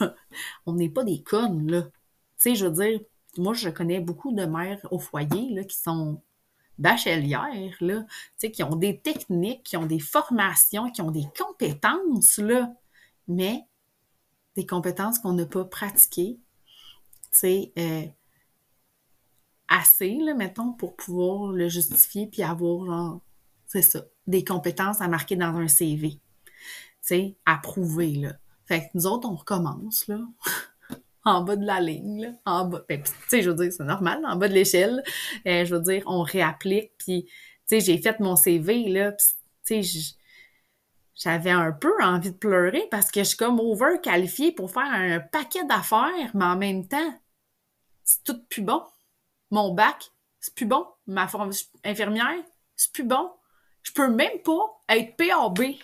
on 0.66 0.74
n'est 0.74 0.88
pas 0.88 1.04
des 1.04 1.22
connes, 1.22 1.70
là. 1.70 1.82
Tu 1.82 1.90
sais, 2.38 2.54
je 2.54 2.66
veux 2.66 2.72
dire, 2.72 3.00
moi, 3.38 3.54
je 3.54 3.68
connais 3.68 4.00
beaucoup 4.00 4.32
de 4.32 4.44
mères 4.44 4.80
au 4.92 4.98
foyer, 5.00 5.50
là, 5.52 5.64
qui 5.64 5.76
sont 5.76 6.22
bachelières, 6.78 7.76
là, 7.80 8.02
tu 8.02 8.08
sais, 8.38 8.50
qui 8.52 8.62
ont 8.62 8.76
des 8.76 9.00
techniques, 9.00 9.64
qui 9.64 9.76
ont 9.76 9.86
des 9.86 10.00
formations, 10.00 10.90
qui 10.90 11.02
ont 11.02 11.10
des 11.10 11.26
compétences, 11.36 12.38
là. 12.38 12.72
Mais 13.28 13.64
des 14.56 14.66
compétences 14.66 15.18
qu'on 15.18 15.34
n'a 15.34 15.46
pas 15.46 15.64
pratiquées, 15.64 16.38
tu 17.38 17.72
euh, 17.78 18.02
assez, 19.68 20.16
là, 20.20 20.34
mettons, 20.34 20.72
pour 20.72 20.96
pouvoir 20.96 21.52
le 21.52 21.68
justifier 21.68 22.26
puis 22.26 22.42
avoir, 22.42 22.86
genre, 22.86 23.20
c'est 23.66 23.82
ça, 23.82 24.04
des 24.26 24.44
compétences 24.44 25.00
à 25.00 25.08
marquer 25.08 25.36
dans 25.36 25.54
un 25.56 25.68
CV, 25.68 26.12
tu 26.12 26.20
sais, 27.02 27.36
à 27.44 27.58
prouver, 27.58 28.12
là. 28.14 28.32
Fait 28.64 28.80
que 28.80 28.86
nous 28.94 29.06
autres, 29.06 29.28
on 29.28 29.36
recommence, 29.36 30.08
là, 30.08 30.18
en 31.24 31.42
bas 31.42 31.56
de 31.56 31.66
la 31.66 31.80
ligne, 31.80 32.22
là, 32.22 32.28
en 32.46 32.64
bas, 32.66 32.84
ben, 32.88 33.02
tu 33.02 33.12
sais, 33.28 33.42
je 33.42 33.50
veux 33.50 33.56
dire, 33.56 33.72
c'est 33.72 33.84
normal, 33.84 34.24
en 34.24 34.36
bas 34.36 34.48
de 34.48 34.54
l'échelle, 34.54 35.02
euh, 35.46 35.64
je 35.64 35.74
veux 35.74 35.82
dire, 35.82 36.02
on 36.06 36.22
réapplique, 36.22 36.92
puis, 36.98 37.24
tu 37.26 37.32
sais, 37.66 37.80
j'ai 37.80 37.98
fait 37.98 38.18
mon 38.20 38.36
CV, 38.36 38.88
là, 38.88 39.12
tu 39.12 39.82
sais, 39.82 40.14
j'avais 41.16 41.50
un 41.50 41.72
peu 41.72 41.92
envie 42.02 42.30
de 42.30 42.36
pleurer 42.36 42.86
parce 42.90 43.10
que 43.10 43.20
je 43.20 43.28
suis 43.30 43.36
comme 43.36 43.58
over 43.58 44.00
qualifiée 44.02 44.52
pour 44.52 44.70
faire 44.70 44.84
un 44.84 45.18
paquet 45.18 45.64
d'affaires, 45.64 46.30
mais 46.34 46.44
en 46.44 46.56
même 46.56 46.86
temps, 46.86 47.20
c'est 48.04 48.22
tout 48.22 48.44
plus 48.44 48.62
bon. 48.62 48.82
Mon 49.50 49.72
bac, 49.72 50.10
c'est 50.40 50.54
plus 50.54 50.66
bon. 50.66 50.86
Ma 51.06 51.26
infirmière, 51.84 52.44
c'est 52.76 52.92
plus 52.92 53.04
bon. 53.04 53.32
Je 53.82 53.92
peux 53.92 54.08
même 54.08 54.42
pas 54.44 54.82
être 54.90 55.16
PAB. 55.16 55.76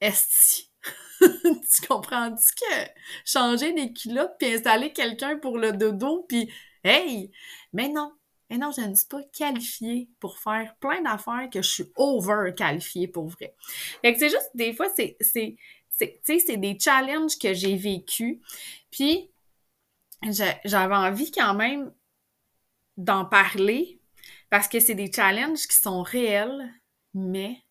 Esti. 0.00 0.70
tu 1.20 1.86
comprends-tu 1.86 2.54
que 2.54 2.90
changer 3.26 3.72
des 3.72 3.92
culottes 3.92 4.36
puis 4.38 4.54
installer 4.54 4.92
quelqu'un 4.92 5.38
pour 5.38 5.58
le 5.58 5.72
dodo 5.72 6.24
puis 6.26 6.50
hey, 6.82 7.30
mais 7.74 7.88
non, 7.88 8.12
mais 8.50 8.58
non, 8.58 8.72
je 8.72 8.80
ne 8.80 8.94
suis 8.94 9.06
pas 9.06 9.22
qualifiée 9.32 10.10
pour 10.18 10.38
faire 10.38 10.74
plein 10.80 11.00
d'affaires 11.02 11.48
que 11.52 11.62
je 11.62 11.70
suis 11.70 11.92
over 11.96 12.52
qualifiée 12.56 13.06
pour 13.06 13.28
vrai. 13.28 13.54
Fait 14.02 14.12
que 14.12 14.18
c'est 14.18 14.28
juste, 14.28 14.50
des 14.54 14.74
fois, 14.74 14.88
c'est, 14.96 15.16
c'est, 15.20 15.56
c'est, 15.88 16.20
c'est 16.24 16.56
des 16.56 16.76
challenges 16.78 17.38
que 17.38 17.54
j'ai 17.54 17.76
vécu. 17.76 18.40
Puis, 18.90 19.30
j'avais 20.22 20.96
envie 20.96 21.30
quand 21.30 21.54
même 21.54 21.94
d'en 22.96 23.24
parler 23.24 24.00
parce 24.50 24.66
que 24.66 24.80
c'est 24.80 24.96
des 24.96 25.12
challenges 25.12 25.66
qui 25.68 25.76
sont 25.76 26.02
réels, 26.02 26.68
mais 27.14 27.62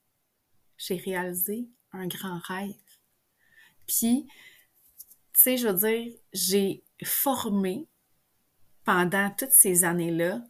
j'ai 0.77 0.95
réalisé 0.95 1.67
un 1.91 2.07
grand 2.07 2.39
rêve. 2.39 2.73
Puis, 3.85 4.27
tu 5.33 5.41
sais, 5.41 5.57
je 5.57 5.67
veux 5.67 5.73
dire, 5.73 6.13
j'ai 6.31 6.83
formé 7.03 7.85
pendant 8.85 9.29
toutes 9.37 9.51
ces 9.51 9.83
années-là 9.83 10.41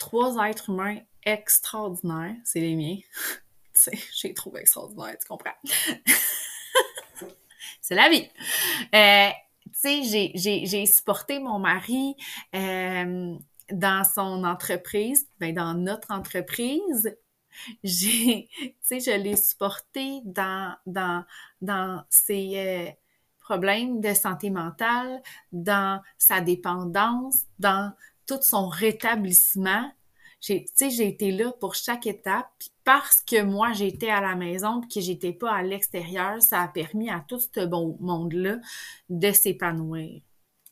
trois 0.00 0.44
êtres 0.44 0.70
humains 0.70 0.98
extraordinaires. 1.24 2.34
C'est 2.42 2.58
les 2.58 2.74
miens. 2.74 2.96
tu 3.74 3.82
sais, 3.82 3.98
j'ai 4.12 4.34
trouvé 4.34 4.62
extraordinaire, 4.62 5.16
tu 5.20 5.28
comprends? 5.28 5.54
c'est 7.80 7.94
la 7.94 8.08
vie. 8.08 8.28
Euh, 8.92 9.30
tu 9.82 10.04
sais, 10.04 10.32
j'ai 10.64 10.86
supporté 10.86 11.38
mon 11.38 11.60
mari 11.60 12.16
euh, 12.56 13.36
dans 13.70 14.04
son 14.04 14.42
entreprise, 14.42 15.28
ben 15.38 15.54
dans 15.54 15.74
notre 15.74 16.10
entreprise. 16.10 17.16
J'ai, 17.84 18.48
tu 18.58 18.74
sais, 18.80 19.00
je 19.00 19.10
l'ai 19.10 19.36
supporté 19.36 20.22
dans, 20.24 20.74
dans, 20.86 21.24
dans 21.60 22.02
ses 22.08 22.52
euh, 22.56 22.90
problèmes 23.40 24.00
de 24.00 24.14
santé 24.14 24.48
mentale, 24.48 25.22
dans 25.52 26.00
sa 26.18 26.40
dépendance, 26.40 27.44
dans 27.58 27.92
tout 28.30 28.42
son 28.42 28.68
rétablissement. 28.68 29.90
J'ai, 30.40 30.64
j'ai 30.78 31.08
été 31.08 31.32
là 31.32 31.52
pour 31.60 31.74
chaque 31.74 32.06
étape. 32.06 32.48
Puis 32.58 32.70
parce 32.84 33.22
que 33.22 33.42
moi, 33.42 33.72
j'étais 33.72 34.08
à 34.08 34.20
la 34.20 34.36
maison 34.36 34.80
puis 34.80 34.88
que 34.88 35.00
j'étais 35.00 35.32
pas 35.32 35.52
à 35.52 35.62
l'extérieur, 35.62 36.40
ça 36.40 36.62
a 36.62 36.68
permis 36.68 37.10
à 37.10 37.24
tout 37.26 37.40
ce 37.40 37.66
bon 37.66 37.96
monde-là 38.00 38.58
de 39.08 39.32
s'épanouir. 39.32 40.22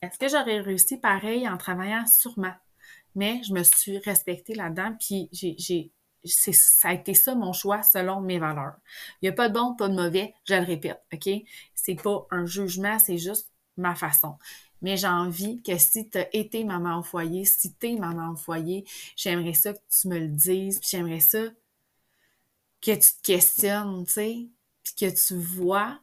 Est-ce 0.00 0.18
que 0.18 0.28
j'aurais 0.28 0.60
réussi 0.60 0.98
pareil 0.98 1.48
en 1.48 1.56
travaillant? 1.56 2.06
Sûrement? 2.06 2.54
Mais 3.16 3.42
je 3.42 3.52
me 3.52 3.64
suis 3.64 3.98
respectée 3.98 4.54
là-dedans, 4.54 4.94
puis 5.00 5.28
j'ai, 5.32 5.56
j'ai, 5.58 5.90
ça 6.24 6.90
a 6.90 6.94
été 6.94 7.14
ça 7.14 7.34
mon 7.34 7.52
choix 7.52 7.82
selon 7.82 8.20
mes 8.20 8.38
valeurs. 8.38 8.76
Il 9.20 9.24
n'y 9.24 9.28
a 9.30 9.32
pas 9.32 9.48
de 9.48 9.54
bon, 9.54 9.74
pas 9.74 9.88
de 9.88 9.94
mauvais, 9.94 10.34
je 10.44 10.54
le 10.54 10.64
répète, 10.64 11.02
OK? 11.12 11.28
C'est 11.74 12.00
pas 12.00 12.26
un 12.30 12.46
jugement, 12.46 13.00
c'est 13.00 13.18
juste 13.18 13.50
ma 13.76 13.96
façon 13.96 14.36
mais 14.82 14.96
j'ai 14.96 15.08
envie 15.08 15.62
que 15.62 15.76
si 15.78 16.08
tu 16.08 16.18
as 16.18 16.34
été 16.34 16.64
maman 16.64 17.00
au 17.00 17.02
foyer, 17.02 17.44
si 17.44 17.74
tu 17.74 17.88
es 17.88 17.96
maman 17.96 18.32
au 18.32 18.36
foyer, 18.36 18.84
j'aimerais 19.16 19.54
ça 19.54 19.72
que 19.72 19.78
tu 20.00 20.08
me 20.08 20.18
le 20.18 20.28
dises, 20.28 20.78
puis 20.78 20.88
j'aimerais 20.90 21.20
ça 21.20 21.44
que 22.80 22.92
tu 22.92 22.98
te 23.00 23.22
questionnes, 23.22 24.04
tu 24.06 24.12
sais, 24.12 24.48
puis 24.84 24.94
que 24.94 25.26
tu 25.26 25.34
vois 25.34 25.98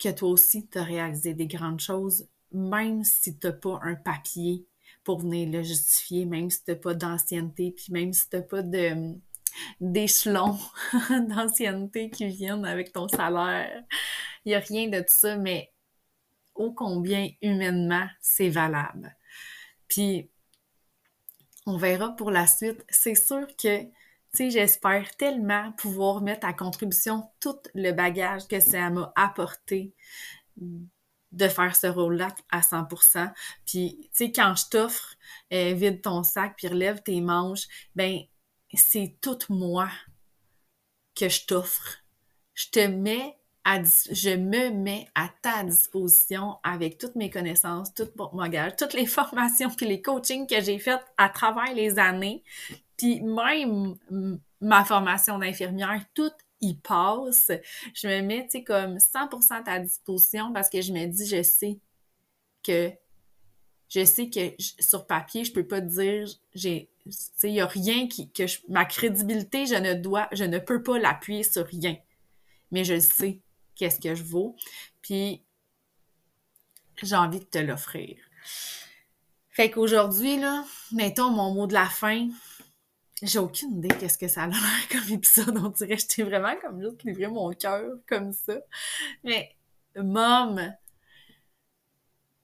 que 0.00 0.08
toi 0.08 0.30
aussi, 0.30 0.66
tu 0.66 0.78
as 0.78 0.84
réalisé 0.84 1.34
des 1.34 1.46
grandes 1.46 1.80
choses, 1.80 2.26
même 2.52 3.04
si 3.04 3.38
tu 3.38 3.46
n'as 3.46 3.52
pas 3.52 3.78
un 3.82 3.94
papier 3.94 4.66
pour 5.04 5.20
venir 5.20 5.48
le 5.50 5.62
justifier, 5.62 6.24
même 6.24 6.50
si 6.50 6.64
tu 6.64 6.70
n'as 6.70 6.76
pas 6.76 6.94
d'ancienneté, 6.94 7.72
puis 7.72 7.92
même 7.92 8.12
si 8.12 8.28
tu 8.28 8.36
n'as 8.36 8.42
pas 8.42 8.62
de 8.62 9.14
d'échelons 9.80 10.58
d'ancienneté 11.28 12.10
qui 12.10 12.28
viennent 12.28 12.64
avec 12.64 12.92
ton 12.92 13.08
salaire. 13.08 13.84
Il 14.44 14.50
n'y 14.50 14.54
a 14.54 14.60
rien 14.60 14.88
de 14.88 15.04
ça, 15.06 15.36
mais 15.36 15.72
combien 16.68 17.30
humainement 17.40 18.06
c'est 18.20 18.50
valable. 18.50 19.16
Puis, 19.88 20.30
on 21.66 21.76
verra 21.76 22.14
pour 22.16 22.30
la 22.30 22.46
suite. 22.46 22.84
C'est 22.88 23.14
sûr 23.14 23.46
que, 23.56 23.84
tu 24.34 24.50
j'espère 24.50 25.16
tellement 25.16 25.72
pouvoir 25.72 26.20
mettre 26.20 26.46
à 26.46 26.52
contribution 26.52 27.28
tout 27.40 27.58
le 27.74 27.92
bagage 27.92 28.46
que 28.46 28.60
ça 28.60 28.88
m'a 28.90 29.12
apporté 29.16 29.92
de 31.32 31.48
faire 31.48 31.74
ce 31.74 31.86
rôle-là 31.86 32.28
à 32.50 32.60
100%. 32.60 33.32
Puis, 33.66 33.98
tu 34.02 34.08
sais, 34.12 34.32
quand 34.32 34.54
je 34.56 34.68
t'offre 34.70 35.14
euh, 35.52 35.72
vide 35.74 36.02
ton 36.02 36.22
sac 36.22 36.54
puis 36.56 36.68
relève 36.68 37.02
tes 37.02 37.20
manches, 37.20 37.66
ben 37.94 38.20
c'est 38.74 39.16
tout 39.20 39.38
moi 39.48 39.88
que 41.14 41.28
je 41.28 41.46
t'offre. 41.46 41.98
Je 42.54 42.68
te 42.70 42.86
mets 42.86 43.39
je 43.66 44.36
me 44.36 44.70
mets 44.70 45.06
à 45.14 45.30
ta 45.42 45.62
disposition 45.64 46.56
avec 46.62 46.98
toutes 46.98 47.14
mes 47.14 47.30
connaissances, 47.30 47.92
tout 47.94 48.08
mon 48.16 48.34
bagage, 48.34 48.76
toutes 48.76 48.94
les 48.94 49.06
formations 49.18 49.70
puis 49.70 49.86
les 49.86 50.00
coachings 50.00 50.46
que 50.46 50.60
j'ai 50.60 50.78
faites 50.78 51.04
à 51.18 51.28
travers 51.28 51.74
les 51.74 51.98
années, 51.98 52.42
puis 52.96 53.20
même 53.20 53.96
ma 54.60 54.84
formation 54.84 55.38
d'infirmière, 55.38 56.04
tout 56.14 56.32
y 56.60 56.74
passe. 56.74 57.50
Je 57.94 58.08
me 58.08 58.20
mets, 58.22 58.44
tu 58.44 58.58
sais, 58.58 58.64
comme 58.64 58.96
100% 58.96 59.52
à 59.52 59.62
ta 59.62 59.78
disposition 59.78 60.52
parce 60.52 60.68
que 60.68 60.80
je 60.80 60.92
me 60.92 61.06
dis, 61.06 61.26
je 61.26 61.42
sais 61.42 61.78
que 62.62 62.92
je 63.88 64.04
sais 64.04 64.30
que 64.30 64.54
sur 64.58 65.04
papier, 65.06 65.44
je 65.44 65.52
peux 65.52 65.66
pas 65.66 65.80
dire, 65.80 66.28
j'ai, 66.54 66.90
tu 67.04 67.10
sais, 67.10 67.48
il 67.48 67.54
y 67.54 67.60
a 67.60 67.66
rien 67.66 68.06
qui, 68.06 68.30
que 68.30 68.44
ma 68.68 68.84
crédibilité, 68.84 69.66
je 69.66 69.74
ne 69.74 69.94
dois, 69.94 70.28
je 70.30 70.44
ne 70.44 70.60
peux 70.60 70.80
pas 70.82 70.98
l'appuyer 70.98 71.42
sur 71.42 71.66
rien. 71.66 71.96
Mais 72.70 72.84
je 72.84 73.00
sais 73.00 73.40
qu'est-ce 73.80 73.98
que 73.98 74.14
je 74.14 74.22
vaux. 74.22 74.56
Puis, 75.00 75.42
j'ai 77.02 77.16
envie 77.16 77.38
de 77.38 77.44
te 77.44 77.56
l'offrir. 77.56 78.18
Fait 79.48 79.70
qu'aujourd'hui, 79.70 80.38
là, 80.38 80.64
mettons 80.92 81.30
mon 81.30 81.54
mot 81.54 81.66
de 81.66 81.72
la 81.72 81.86
fin. 81.86 82.28
J'ai 83.22 83.38
aucune 83.38 83.78
idée 83.78 83.88
qu'est-ce 83.88 84.18
que 84.18 84.28
ça 84.28 84.42
a 84.42 84.46
l'air 84.48 84.88
comme 84.90 85.14
épisode. 85.14 85.56
On 85.56 85.70
dirait 85.70 85.96
que 85.96 86.02
j'étais 86.02 86.22
vraiment 86.24 86.54
comme 86.60 86.82
juste 86.82 87.02
livré 87.04 87.28
mon 87.28 87.50
cœur 87.52 87.96
comme 88.06 88.34
ça. 88.34 88.58
Mais, 89.24 89.56
mom, 89.96 90.74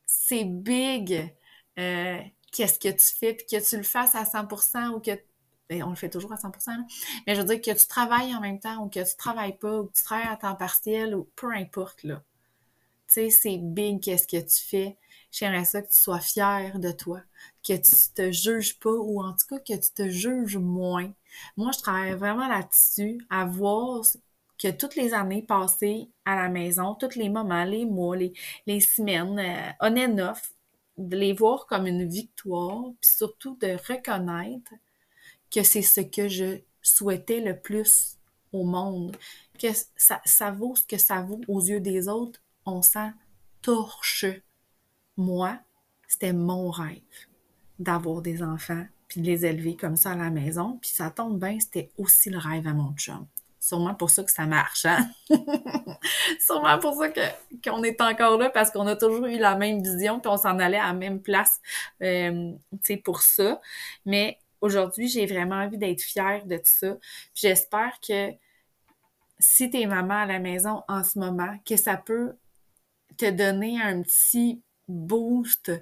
c'est 0.07 0.44
big. 0.44 1.35
Euh, 1.79 2.20
qu'est-ce 2.51 2.79
que 2.79 2.88
tu 2.88 3.14
fais, 3.14 3.35
puis 3.35 3.44
que 3.44 3.68
tu 3.68 3.77
le 3.77 3.83
fasses 3.83 4.14
à 4.14 4.25
100% 4.25 4.94
ou 4.94 5.01
que 5.01 5.11
ben, 5.68 5.83
on 5.83 5.90
le 5.90 5.96
fait 5.96 6.11
toujours 6.11 6.33
à 6.33 6.37
100%, 6.37 6.72
mais 7.26 7.35
je 7.35 7.40
veux 7.40 7.46
dire 7.46 7.61
que 7.61 7.79
tu 7.79 7.87
travailles 7.88 8.35
en 8.35 8.40
même 8.40 8.61
temps 8.61 8.85
ou 8.85 8.88
que 8.88 9.00
tu 9.00 9.16
travailles 9.16 9.57
pas 9.57 9.81
ou 9.81 9.87
que 9.87 9.96
tu 9.96 10.05
travailles 10.05 10.29
à 10.29 10.37
temps 10.37 10.55
partiel 10.55 11.14
ou 11.14 11.29
peu 11.37 11.52
importe, 11.52 12.05
là. 12.05 12.22
Tu 13.09 13.14
sais, 13.14 13.31
c'est 13.31 13.59
big 13.59 14.00
qu'est-ce 14.02 14.26
que 14.26 14.42
tu 14.42 14.61
fais. 14.64 14.96
J'aimerais 15.31 15.64
ça 15.64 15.83
que 15.83 15.88
tu 15.88 15.98
sois 15.98 16.18
fier 16.18 16.79
de 16.79 16.90
toi, 16.90 17.20
que 17.66 17.74
tu 17.74 17.92
te 18.14 18.33
juges 18.33 18.79
pas 18.79 18.90
ou 18.90 19.22
en 19.22 19.33
tout 19.33 19.46
cas 19.48 19.59
que 19.59 19.81
tu 19.81 19.90
te 19.92 20.09
juges 20.09 20.57
moins. 20.57 21.12
Moi, 21.57 21.70
je 21.72 21.81
travaille 21.81 22.14
vraiment 22.14 22.48
là-dessus, 22.48 23.18
à 23.31 23.44
voir 23.44 24.02
que 24.59 24.70
toutes 24.70 24.96
les 24.96 25.14
années 25.14 25.42
passées 25.42 26.09
à 26.24 26.37
la 26.37 26.48
maison, 26.48 26.94
tous 26.94 27.16
les 27.16 27.29
moments, 27.29 27.64
les 27.64 27.85
mois, 27.85 28.16
les, 28.16 28.33
les 28.66 28.81
semaines, 28.81 29.38
euh, 29.38 29.72
on 29.81 29.94
est 29.94 30.09
neuf, 30.09 30.52
de 30.96 31.16
les 31.16 31.33
voir 31.33 31.66
comme 31.66 31.87
une 31.87 32.09
victoire, 32.09 32.85
puis 33.00 33.11
surtout 33.11 33.57
de 33.61 33.76
reconnaître 33.88 34.72
que 35.57 35.62
c'est 35.62 35.81
ce 35.81 36.03
que 36.03 36.29
je 36.29 36.59
souhaitais 36.83 37.40
le 37.40 37.59
plus 37.59 38.19
au 38.53 38.62
monde, 38.62 39.16
que 39.59 39.69
ça, 39.97 40.21
ça 40.27 40.51
vaut 40.51 40.77
ce 40.77 40.87
que 40.87 40.99
ça 40.99 41.23
vaut 41.23 41.40
aux 41.49 41.62
yeux 41.62 41.81
des 41.81 42.09
autres, 42.09 42.42
on 42.66 42.83
s'en 42.83 43.11
torche. 43.62 44.27
Moi, 45.16 45.59
c'était 46.07 46.35
mon 46.35 46.69
rêve 46.71 47.01
d'avoir 47.79 48.21
des 48.21 48.42
enfants 48.42 48.85
puis 49.09 49.23
de 49.23 49.27
les 49.27 49.47
élever 49.47 49.77
comme 49.77 49.97
ça 49.97 50.12
à 50.12 50.16
la 50.16 50.29
maison. 50.29 50.79
Puis 50.83 50.90
ça 50.90 51.11
tombe 51.11 51.40
bien, 51.40 51.59
c'était 51.59 51.90
aussi 51.97 52.29
le 52.29 52.38
rêve 52.38 52.66
à 52.66 52.75
mon 52.75 52.92
chum. 52.95 53.27
Sûrement 53.59 53.95
pour 53.95 54.11
ça 54.11 54.25
que 54.25 54.31
ça 54.31 54.45
marche, 54.45 54.85
hein? 54.85 55.09
Sûrement 56.40 56.79
pour 56.79 56.95
ça 56.97 57.09
qu'on 57.64 57.83
est 57.83 58.01
encore 58.03 58.37
là, 58.37 58.51
parce 58.51 58.71
qu'on 58.71 58.87
a 58.87 58.95
toujours 58.95 59.25
eu 59.25 59.38
la 59.38 59.57
même 59.57 59.83
vision, 59.83 60.21
puis 60.21 60.31
on 60.31 60.37
s'en 60.37 60.59
allait 60.59 60.77
à 60.77 60.88
la 60.88 60.92
même 60.92 61.21
place, 61.21 61.61
euh, 62.03 62.53
tu 62.73 62.79
sais, 62.83 62.97
pour 62.99 63.23
ça. 63.23 63.61
Mais 64.05 64.38
aujourd'hui, 64.61 65.09
j'ai 65.09 65.27
vraiment 65.27 65.57
envie 65.57 65.79
d'être 65.79 66.03
fière 66.03 66.47
de 66.47 66.57
tout 66.57 66.64
ça. 66.64 66.97
J'espère 67.35 67.99
que 68.01 68.33
si 69.38 69.71
tu 69.71 69.81
es 69.81 69.87
maman 69.87 70.14
à 70.14 70.27
la 70.27 70.38
maison 70.38 70.83
en 70.88 71.05
ce 71.05 71.19
moment, 71.19 71.59
que 71.64 71.77
ça 71.77 71.97
peut 71.97 72.35
te 73.16 73.31
donner 73.31 73.81
un 73.81 74.03
petit 74.03 74.62
boost 74.88 75.73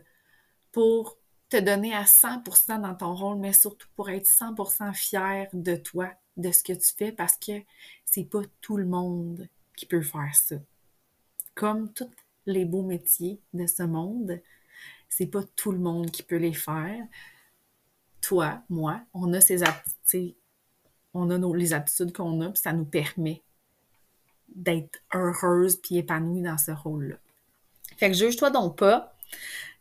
pour 0.72 1.18
te 1.48 1.56
donner 1.56 1.94
à 1.94 2.04
100% 2.04 2.80
dans 2.80 2.94
ton 2.94 3.14
rôle, 3.14 3.38
mais 3.38 3.52
surtout 3.52 3.88
pour 3.96 4.10
être 4.10 4.26
100% 4.26 4.92
fier 4.92 5.48
de 5.52 5.76
toi, 5.76 6.10
de 6.36 6.50
ce 6.50 6.64
que 6.64 6.72
tu 6.72 6.92
fais, 6.96 7.12
parce 7.12 7.36
que 7.36 7.52
c'est 8.04 8.24
pas 8.24 8.42
tout 8.60 8.76
le 8.76 8.86
monde 8.86 9.48
qui 9.76 9.86
peut 9.86 10.02
faire 10.02 10.34
ça. 10.34 10.56
Comme 11.54 11.92
tous 11.92 12.10
les 12.46 12.64
beaux 12.64 12.82
métiers 12.82 13.40
de 13.52 13.66
ce 13.66 13.84
monde, 13.84 14.40
c'est 15.08 15.26
pas 15.26 15.44
tout 15.54 15.70
le 15.70 15.78
monde 15.78 16.10
qui 16.10 16.22
peut 16.22 16.36
les 16.36 16.54
faire 16.54 17.06
toi, 18.24 18.62
moi, 18.68 19.00
on 19.12 19.32
a 19.32 19.40
ces 19.40 19.62
aptitudes, 19.62 20.34
on 21.12 21.30
a 21.30 21.38
nos, 21.38 21.54
les 21.54 21.72
aptitudes 21.72 22.12
qu'on 22.12 22.40
a, 22.40 22.50
puis 22.50 22.60
ça 22.60 22.72
nous 22.72 22.84
permet 22.84 23.42
d'être 24.48 25.00
heureuse 25.12 25.76
puis 25.76 25.98
épanouie 25.98 26.42
dans 26.42 26.58
ce 26.58 26.70
rôle-là. 26.70 27.16
Fait 27.96 28.10
que 28.10 28.16
juge-toi 28.16 28.50
donc 28.50 28.78
pas. 28.78 29.14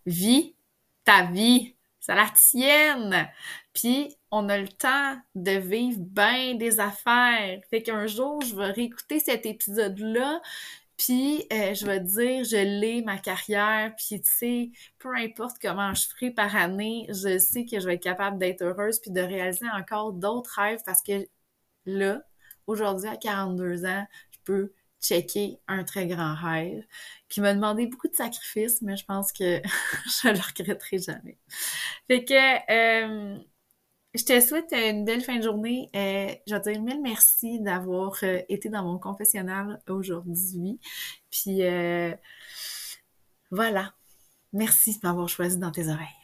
Vis 0.05 0.55
ta 1.03 1.25
vie. 1.25 1.75
C'est 1.99 2.15
la 2.15 2.29
tienne. 2.35 3.29
Puis, 3.73 4.17
on 4.29 4.49
a 4.49 4.57
le 4.57 4.67
temps 4.67 5.17
de 5.35 5.51
vivre 5.51 5.99
bien 5.99 6.55
des 6.55 6.79
affaires. 6.79 7.61
Fait 7.69 7.81
qu'un 7.81 8.07
jour, 8.07 8.41
je 8.41 8.55
vais 8.55 8.71
réécouter 8.71 9.19
cet 9.19 9.45
épisode-là, 9.45 10.41
Puis, 10.97 11.45
euh, 11.51 11.73
je 11.73 11.85
vais 11.85 11.99
te 11.99 12.05
dire, 12.05 12.43
je 12.43 12.57
l'ai, 12.57 13.01
ma 13.01 13.17
carrière, 13.17 13.93
puis 13.97 14.21
tu 14.21 14.31
sais, 14.31 14.71
peu 14.99 15.15
importe 15.15 15.57
comment 15.61 15.93
je 15.93 16.07
ferai 16.07 16.31
par 16.31 16.55
année, 16.55 17.07
je 17.09 17.39
sais 17.39 17.65
que 17.65 17.79
je 17.79 17.87
vais 17.87 17.95
être 17.95 18.03
capable 18.03 18.37
d'être 18.37 18.61
heureuse 18.61 18.99
puis 18.99 19.11
de 19.11 19.21
réaliser 19.21 19.67
encore 19.69 20.13
d'autres 20.13 20.53
rêves 20.59 20.81
parce 20.85 21.01
que 21.01 21.27
là, 21.85 22.21
aujourd'hui, 22.67 23.09
à 23.09 23.17
42 23.17 23.85
ans, 23.85 24.05
je 24.31 24.37
peux 24.45 24.73
checker 25.01 25.59
un 25.67 25.83
très 25.83 26.07
grand 26.07 26.33
rêve 26.35 26.83
qui 27.27 27.41
m'a 27.41 27.53
demandé 27.53 27.87
beaucoup 27.87 28.07
de 28.07 28.15
sacrifices, 28.15 28.81
mais 28.81 28.95
je 28.95 29.05
pense 29.05 29.33
que 29.33 29.61
je 30.23 30.29
le 30.29 30.39
regretterai 30.39 30.99
jamais. 30.99 31.37
Fait 32.07 32.23
que, 32.23 32.71
euh, 32.71 33.37
je 34.13 34.23
te 34.23 34.39
souhaite 34.39 34.71
une 34.73 35.05
belle 35.05 35.21
fin 35.21 35.37
de 35.37 35.43
journée. 35.43 35.89
Euh, 35.95 36.33
je 36.47 36.53
vais 36.55 36.61
te 36.61 36.69
dire 36.69 36.81
mille 36.81 37.01
merci 37.01 37.59
d'avoir 37.59 38.17
euh, 38.23 38.41
été 38.49 38.69
dans 38.69 38.83
mon 38.83 38.99
confessionnal 38.99 39.81
aujourd'hui. 39.89 40.79
Puis 41.31 41.61
voilà. 43.51 43.93
Merci 44.53 44.93
de 44.93 44.99
m'avoir 45.07 45.29
choisi 45.29 45.57
dans 45.57 45.71
tes 45.71 45.87
oreilles. 45.87 46.22